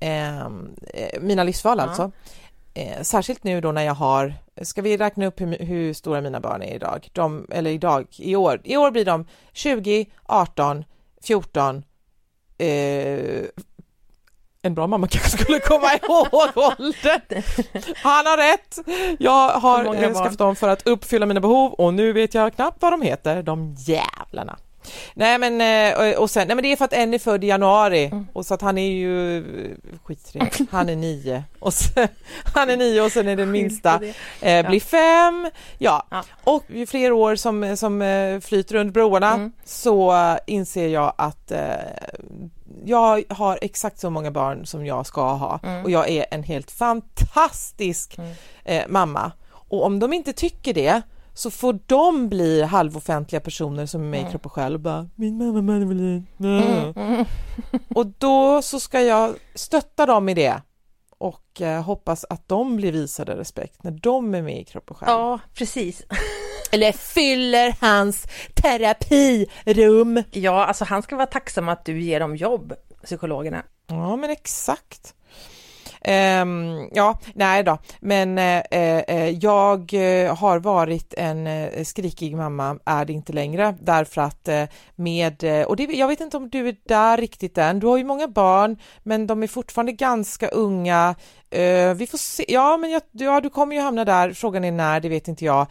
ehm, 0.00 0.74
eh, 0.94 1.20
mina 1.20 1.44
livsval 1.44 1.80
alltså, 1.80 2.12
eh, 2.76 3.02
särskilt 3.02 3.44
nu 3.44 3.60
då 3.60 3.72
när 3.72 3.82
jag 3.82 3.94
har, 3.94 4.34
ska 4.62 4.82
vi 4.82 4.96
räkna 4.96 5.26
upp 5.26 5.40
hur, 5.40 5.58
hur, 5.58 5.92
stora 5.92 6.20
mina 6.20 6.40
barn 6.40 6.62
är 6.62 6.74
idag? 6.74 7.08
De, 7.12 7.46
eller 7.52 7.70
idag, 7.70 8.06
i 8.18 8.36
år, 8.36 8.60
i 8.64 8.76
år 8.76 8.90
blir 8.90 9.04
de 9.04 9.26
20, 9.52 10.06
18, 10.22 10.84
14, 11.22 11.84
eh, 12.58 13.44
en 14.62 14.74
bra 14.74 14.86
mamma 14.86 15.08
kanske 15.08 15.38
skulle 15.38 15.60
komma 15.60 15.94
ihåg 16.02 16.26
åldern. 16.56 17.42
Han 17.96 18.26
har 18.26 18.36
rätt. 18.36 18.78
Jag 19.18 19.48
har 19.48 19.94
eh, 19.94 20.14
skaffat 20.14 20.38
dem 20.38 20.56
för 20.56 20.68
att 20.68 20.86
uppfylla 20.86 21.26
mina 21.26 21.40
behov 21.40 21.72
och 21.72 21.94
nu 21.94 22.12
vet 22.12 22.34
jag 22.34 22.54
knappt 22.54 22.82
vad 22.82 22.92
de 22.92 23.02
heter, 23.02 23.42
de 23.42 23.74
jävlarna. 23.78 24.58
Nej 25.14 25.38
men, 25.38 25.60
eh, 25.60 26.18
och 26.18 26.30
sen, 26.30 26.46
nej 26.46 26.54
men 26.56 26.62
det 26.62 26.72
är 26.72 26.76
för 26.76 26.84
att 26.84 26.92
en 26.92 27.14
är 27.14 27.18
född 27.18 27.44
i 27.44 27.46
januari 27.46 28.04
mm. 28.04 28.26
och 28.32 28.46
så 28.46 28.54
att 28.54 28.62
han 28.62 28.78
är 28.78 28.90
ju 28.90 29.44
skittrevlig, 30.04 30.52
han 30.70 30.88
är 30.88 30.96
nio 30.96 31.44
och 31.58 31.74
sen, 31.74 32.08
han 32.54 32.70
är 32.70 32.76
nio 32.76 33.00
och 33.00 33.12
sen 33.12 33.28
är 33.28 33.36
den 33.36 33.50
minsta 33.50 34.00
eh, 34.40 34.68
blir 34.68 34.80
fem, 34.80 35.50
ja. 35.78 36.06
ja. 36.10 36.24
och 36.44 36.64
ju 36.68 36.86
fler 36.86 37.12
år 37.12 37.36
som, 37.36 37.76
som 37.76 38.02
eh, 38.02 38.40
flyter 38.40 38.74
under 38.74 38.92
broarna 38.92 39.32
mm. 39.32 39.52
så 39.64 40.14
inser 40.46 40.88
jag 40.88 41.12
att 41.18 41.50
eh, 41.50 41.60
jag 42.84 43.24
har 43.28 43.58
exakt 43.62 43.98
så 43.98 44.10
många 44.10 44.30
barn 44.30 44.66
som 44.66 44.86
jag 44.86 45.06
ska 45.06 45.32
ha 45.32 45.60
mm. 45.62 45.84
och 45.84 45.90
jag 45.90 46.08
är 46.08 46.26
en 46.30 46.42
helt 46.42 46.70
fantastisk 46.70 48.18
mm. 48.18 48.32
eh, 48.64 48.84
mamma 48.88 49.32
och 49.50 49.84
om 49.84 49.98
de 49.98 50.12
inte 50.12 50.32
tycker 50.32 50.74
det 50.74 51.02
så 51.36 51.50
får 51.50 51.78
de 51.86 52.28
bli 52.28 52.62
halvoffentliga 52.62 53.40
personer 53.40 53.86
som 53.86 54.02
är 54.02 54.06
med 54.06 54.18
i 54.18 54.20
mm. 54.20 54.30
Kropp 54.30 54.46
och 54.46 54.52
Själ 54.52 54.74
och 54.74 54.80
bara 54.80 55.08
min 55.14 55.38
mamma 55.38 55.62
Madeline. 55.62 56.26
Mm. 56.40 56.92
Mm. 56.96 57.24
Och 57.94 58.06
då 58.06 58.62
så 58.62 58.80
ska 58.80 59.00
jag 59.00 59.34
stötta 59.54 60.06
dem 60.06 60.28
i 60.28 60.34
det 60.34 60.62
och 61.18 61.60
eh, 61.60 61.82
hoppas 61.82 62.24
att 62.30 62.48
de 62.48 62.76
blir 62.76 62.92
visade 62.92 63.36
respekt 63.36 63.82
när 63.82 63.90
de 63.90 64.34
är 64.34 64.42
med 64.42 64.60
i 64.60 64.64
Kropp 64.64 64.90
och 64.90 64.96
Själ. 64.96 65.08
Ja, 65.10 65.38
precis. 65.54 66.02
Eller 66.72 66.92
fyller 66.92 67.76
hans 67.80 68.26
terapirum. 68.54 70.22
Ja, 70.30 70.66
alltså 70.66 70.84
han 70.84 71.02
ska 71.02 71.16
vara 71.16 71.26
tacksam 71.26 71.68
att 71.68 71.84
du 71.84 72.00
ger 72.00 72.20
dem 72.20 72.36
jobb, 72.36 72.72
psykologerna. 73.04 73.62
Ja, 73.86 74.16
men 74.16 74.30
exakt. 74.30 75.14
Um, 76.06 76.88
ja, 76.92 77.18
nej 77.34 77.62
då, 77.62 77.78
men 78.00 78.38
uh, 78.38 78.62
uh, 78.72 79.30
jag 79.30 79.92
har 80.36 80.58
varit 80.58 81.14
en 81.14 81.46
uh, 81.46 81.84
skrikig 81.84 82.36
mamma, 82.36 82.78
är 82.84 83.04
det 83.04 83.12
inte 83.12 83.32
längre, 83.32 83.74
därför 83.80 84.20
att 84.20 84.48
med, 84.94 85.44
och 85.66 85.76
det, 85.76 85.82
jag 85.82 86.08
vet 86.08 86.20
inte 86.20 86.36
om 86.36 86.50
du 86.50 86.68
är 86.68 86.76
där 86.88 87.16
riktigt 87.16 87.58
än, 87.58 87.80
du 87.80 87.86
har 87.86 87.96
ju 87.96 88.04
många 88.04 88.28
barn, 88.28 88.78
men 89.02 89.26
de 89.26 89.42
är 89.42 89.46
fortfarande 89.46 89.92
ganska 89.92 90.48
unga, 90.48 91.14
vi 91.96 92.06
får 92.10 92.18
se, 92.18 92.44
ja 92.48 92.76
men 92.76 92.90
jag, 92.90 93.02
ja, 93.12 93.40
du 93.40 93.50
kommer 93.50 93.76
ju 93.76 93.82
hamna 93.82 94.04
där, 94.04 94.32
frågan 94.32 94.64
är 94.64 94.72
när, 94.72 95.00
det 95.00 95.08
vet 95.08 95.28
inte 95.28 95.44
jag, 95.44 95.66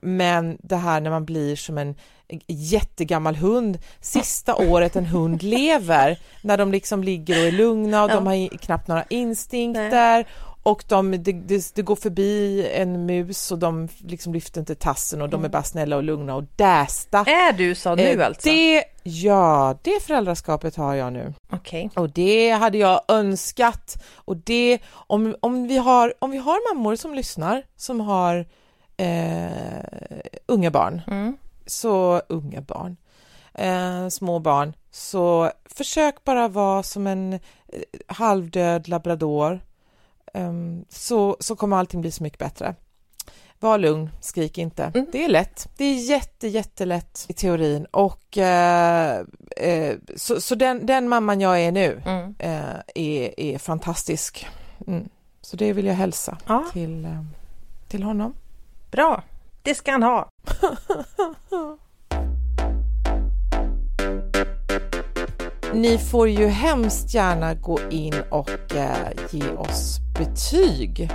men 0.00 0.58
det 0.62 0.76
här 0.76 1.00
när 1.00 1.10
man 1.10 1.24
blir 1.24 1.56
som 1.56 1.78
en 1.78 1.94
jättegammal 2.46 3.36
hund, 3.36 3.78
sista 4.00 4.56
året 4.56 4.96
en 4.96 5.06
hund 5.06 5.42
lever, 5.56 6.18
när 6.42 6.56
de 6.56 6.72
liksom 6.72 7.04
ligger 7.04 7.40
och 7.40 7.46
är 7.46 7.52
lugna 7.52 8.04
och 8.04 8.10
ja. 8.10 8.14
de 8.14 8.26
har 8.26 8.58
knappt 8.58 8.88
några 8.88 9.04
instinkter 9.08 10.26
Och 10.62 10.84
de, 10.88 11.10
det, 11.10 11.32
det, 11.32 11.74
det 11.74 11.82
går 11.82 11.96
förbi 11.96 12.66
en 12.74 13.06
mus 13.06 13.52
och 13.52 13.58
de 13.58 13.88
liksom 13.98 14.32
lyfter 14.32 14.60
inte 14.60 14.74
tassen 14.74 15.22
och 15.22 15.28
de 15.28 15.44
är 15.44 15.48
bara 15.48 15.62
snälla 15.62 15.96
och 15.96 16.02
lugna 16.02 16.34
och 16.34 16.44
dästa. 16.56 17.18
Är 17.18 17.52
du 17.52 17.74
så 17.74 17.94
nu 17.94 18.02
Eh, 18.02 18.26
alltså? 18.26 18.48
Det, 18.48 18.84
ja, 19.02 19.78
det 19.82 20.02
föräldraskapet 20.02 20.76
har 20.76 20.94
jag 20.94 21.12
nu. 21.12 21.34
Okej. 21.52 21.90
Och 21.96 22.10
det 22.10 22.50
hade 22.50 22.78
jag 22.78 23.00
önskat. 23.08 24.02
Och 24.14 24.36
det, 24.36 24.78
om, 24.90 25.36
om, 25.40 25.68
vi, 25.68 25.76
har, 25.76 26.14
om 26.18 26.30
vi 26.30 26.38
har 26.38 26.74
mammor 26.74 26.96
som 26.96 27.14
lyssnar 27.14 27.62
som 27.76 28.00
har 28.00 28.46
eh, 28.96 29.50
unga 30.46 30.70
barn, 30.70 31.02
Mm. 31.06 31.36
Så 31.70 32.22
unga 32.28 32.60
barn, 32.60 32.96
eh, 33.54 34.08
små 34.08 34.38
barn, 34.38 34.72
så 34.90 35.50
försök 35.64 36.24
bara 36.24 36.48
vara 36.48 36.82
som 36.82 37.06
en 37.06 37.32
eh, 37.32 37.40
halvdöd 38.06 38.88
labrador, 38.88 39.60
Ehm, 40.34 40.84
så, 40.88 41.36
så 41.40 41.56
kommer 41.56 41.76
allting 41.76 42.00
bli 42.00 42.10
så 42.10 42.22
mycket 42.22 42.38
bättre. 42.38 42.74
Var 43.60 43.78
lugn, 43.78 44.10
skrik 44.20 44.58
inte. 44.58 44.84
Mm. 44.94 45.06
Det 45.12 45.24
är 45.24 45.28
lätt. 45.28 45.68
Det 45.76 45.84
är 45.84 45.94
jätte, 45.94 46.48
jättelätt 46.48 47.24
i 47.28 47.32
teorin 47.32 47.84
och 47.84 48.38
eh, 48.38 49.20
eh, 49.56 49.96
så, 50.16 50.40
så 50.40 50.54
den, 50.54 50.86
den 50.86 51.08
mamman 51.08 51.40
jag 51.40 51.60
är 51.60 51.72
nu 51.72 52.02
Mm. 52.06 52.34
eh, 52.38 52.80
är, 52.94 53.40
är 53.40 53.58
fantastisk. 53.58 54.46
Mm. 54.86 55.08
Så 55.40 55.56
det 55.56 55.72
vill 55.72 55.86
jag 55.86 55.94
hälsa 55.94 56.38
Ja. 56.46 56.64
till, 56.72 57.04
eh, 57.04 57.24
till 57.88 58.02
honom. 58.02 58.34
Bra, 58.90 59.22
det 59.62 59.74
ska 59.74 59.92
han 59.92 60.02
ha. 60.02 60.30
Ni 65.74 65.98
får 65.98 66.28
ju 66.28 66.46
hemskt 66.46 67.14
gärna 67.14 67.54
gå 67.54 67.78
in 67.90 68.14
och 68.30 68.74
eh, 68.74 69.08
ge 69.30 69.48
oss 69.48 69.98
betyg. 70.18 71.10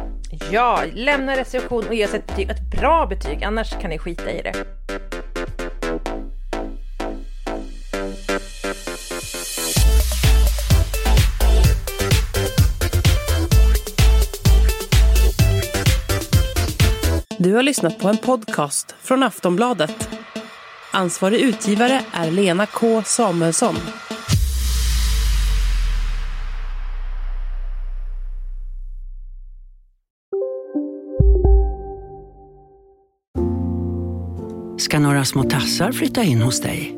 Ja, 0.52 0.84
lämna 0.94 1.38
recension 1.38 1.88
och 1.88 1.94
ge 1.94 2.06
oss 2.06 2.14
ett 2.14 2.28
betyg, 2.28 2.50
ett 2.50 2.72
bra 2.80 3.06
betyg, 3.10 3.44
annars 3.44 3.80
kan 3.82 3.90
ni 3.90 4.00
skita 4.00 4.32
i 4.32 4.42
det. 4.42 4.66
Du 17.46 17.54
har 17.54 17.64
lyssnat 17.64 18.00
på 18.00 18.08
en 18.08 18.18
podcast 18.18 18.96
från 19.02 19.24
Aftonbladet. 19.24 20.10
Ansvarig 20.92 21.40
utgivare 21.40 22.02
är 22.14 22.32
Lena 22.32 22.66
K 22.66 23.04
Samuelsson. 23.06 23.76
ska 34.78 35.00
några 35.00 35.26
små 35.26 35.44
tassar 35.44 35.92
flytta 35.92 36.24
in 36.24 36.42
hos 36.42 36.62
dig. 36.62 36.98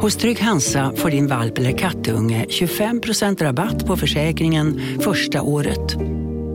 Hos 0.00 0.16
Trygg 0.16 0.40
Hansa 0.40 0.92
får 0.96 1.10
din 1.10 1.26
valp 1.26 1.58
eller 1.58 1.78
kattunge 1.78 2.46
25% 2.48 3.42
rabatt 3.42 3.86
på 3.86 3.96
försäkringen 3.96 4.80
första 5.00 5.42
året. 5.42 5.96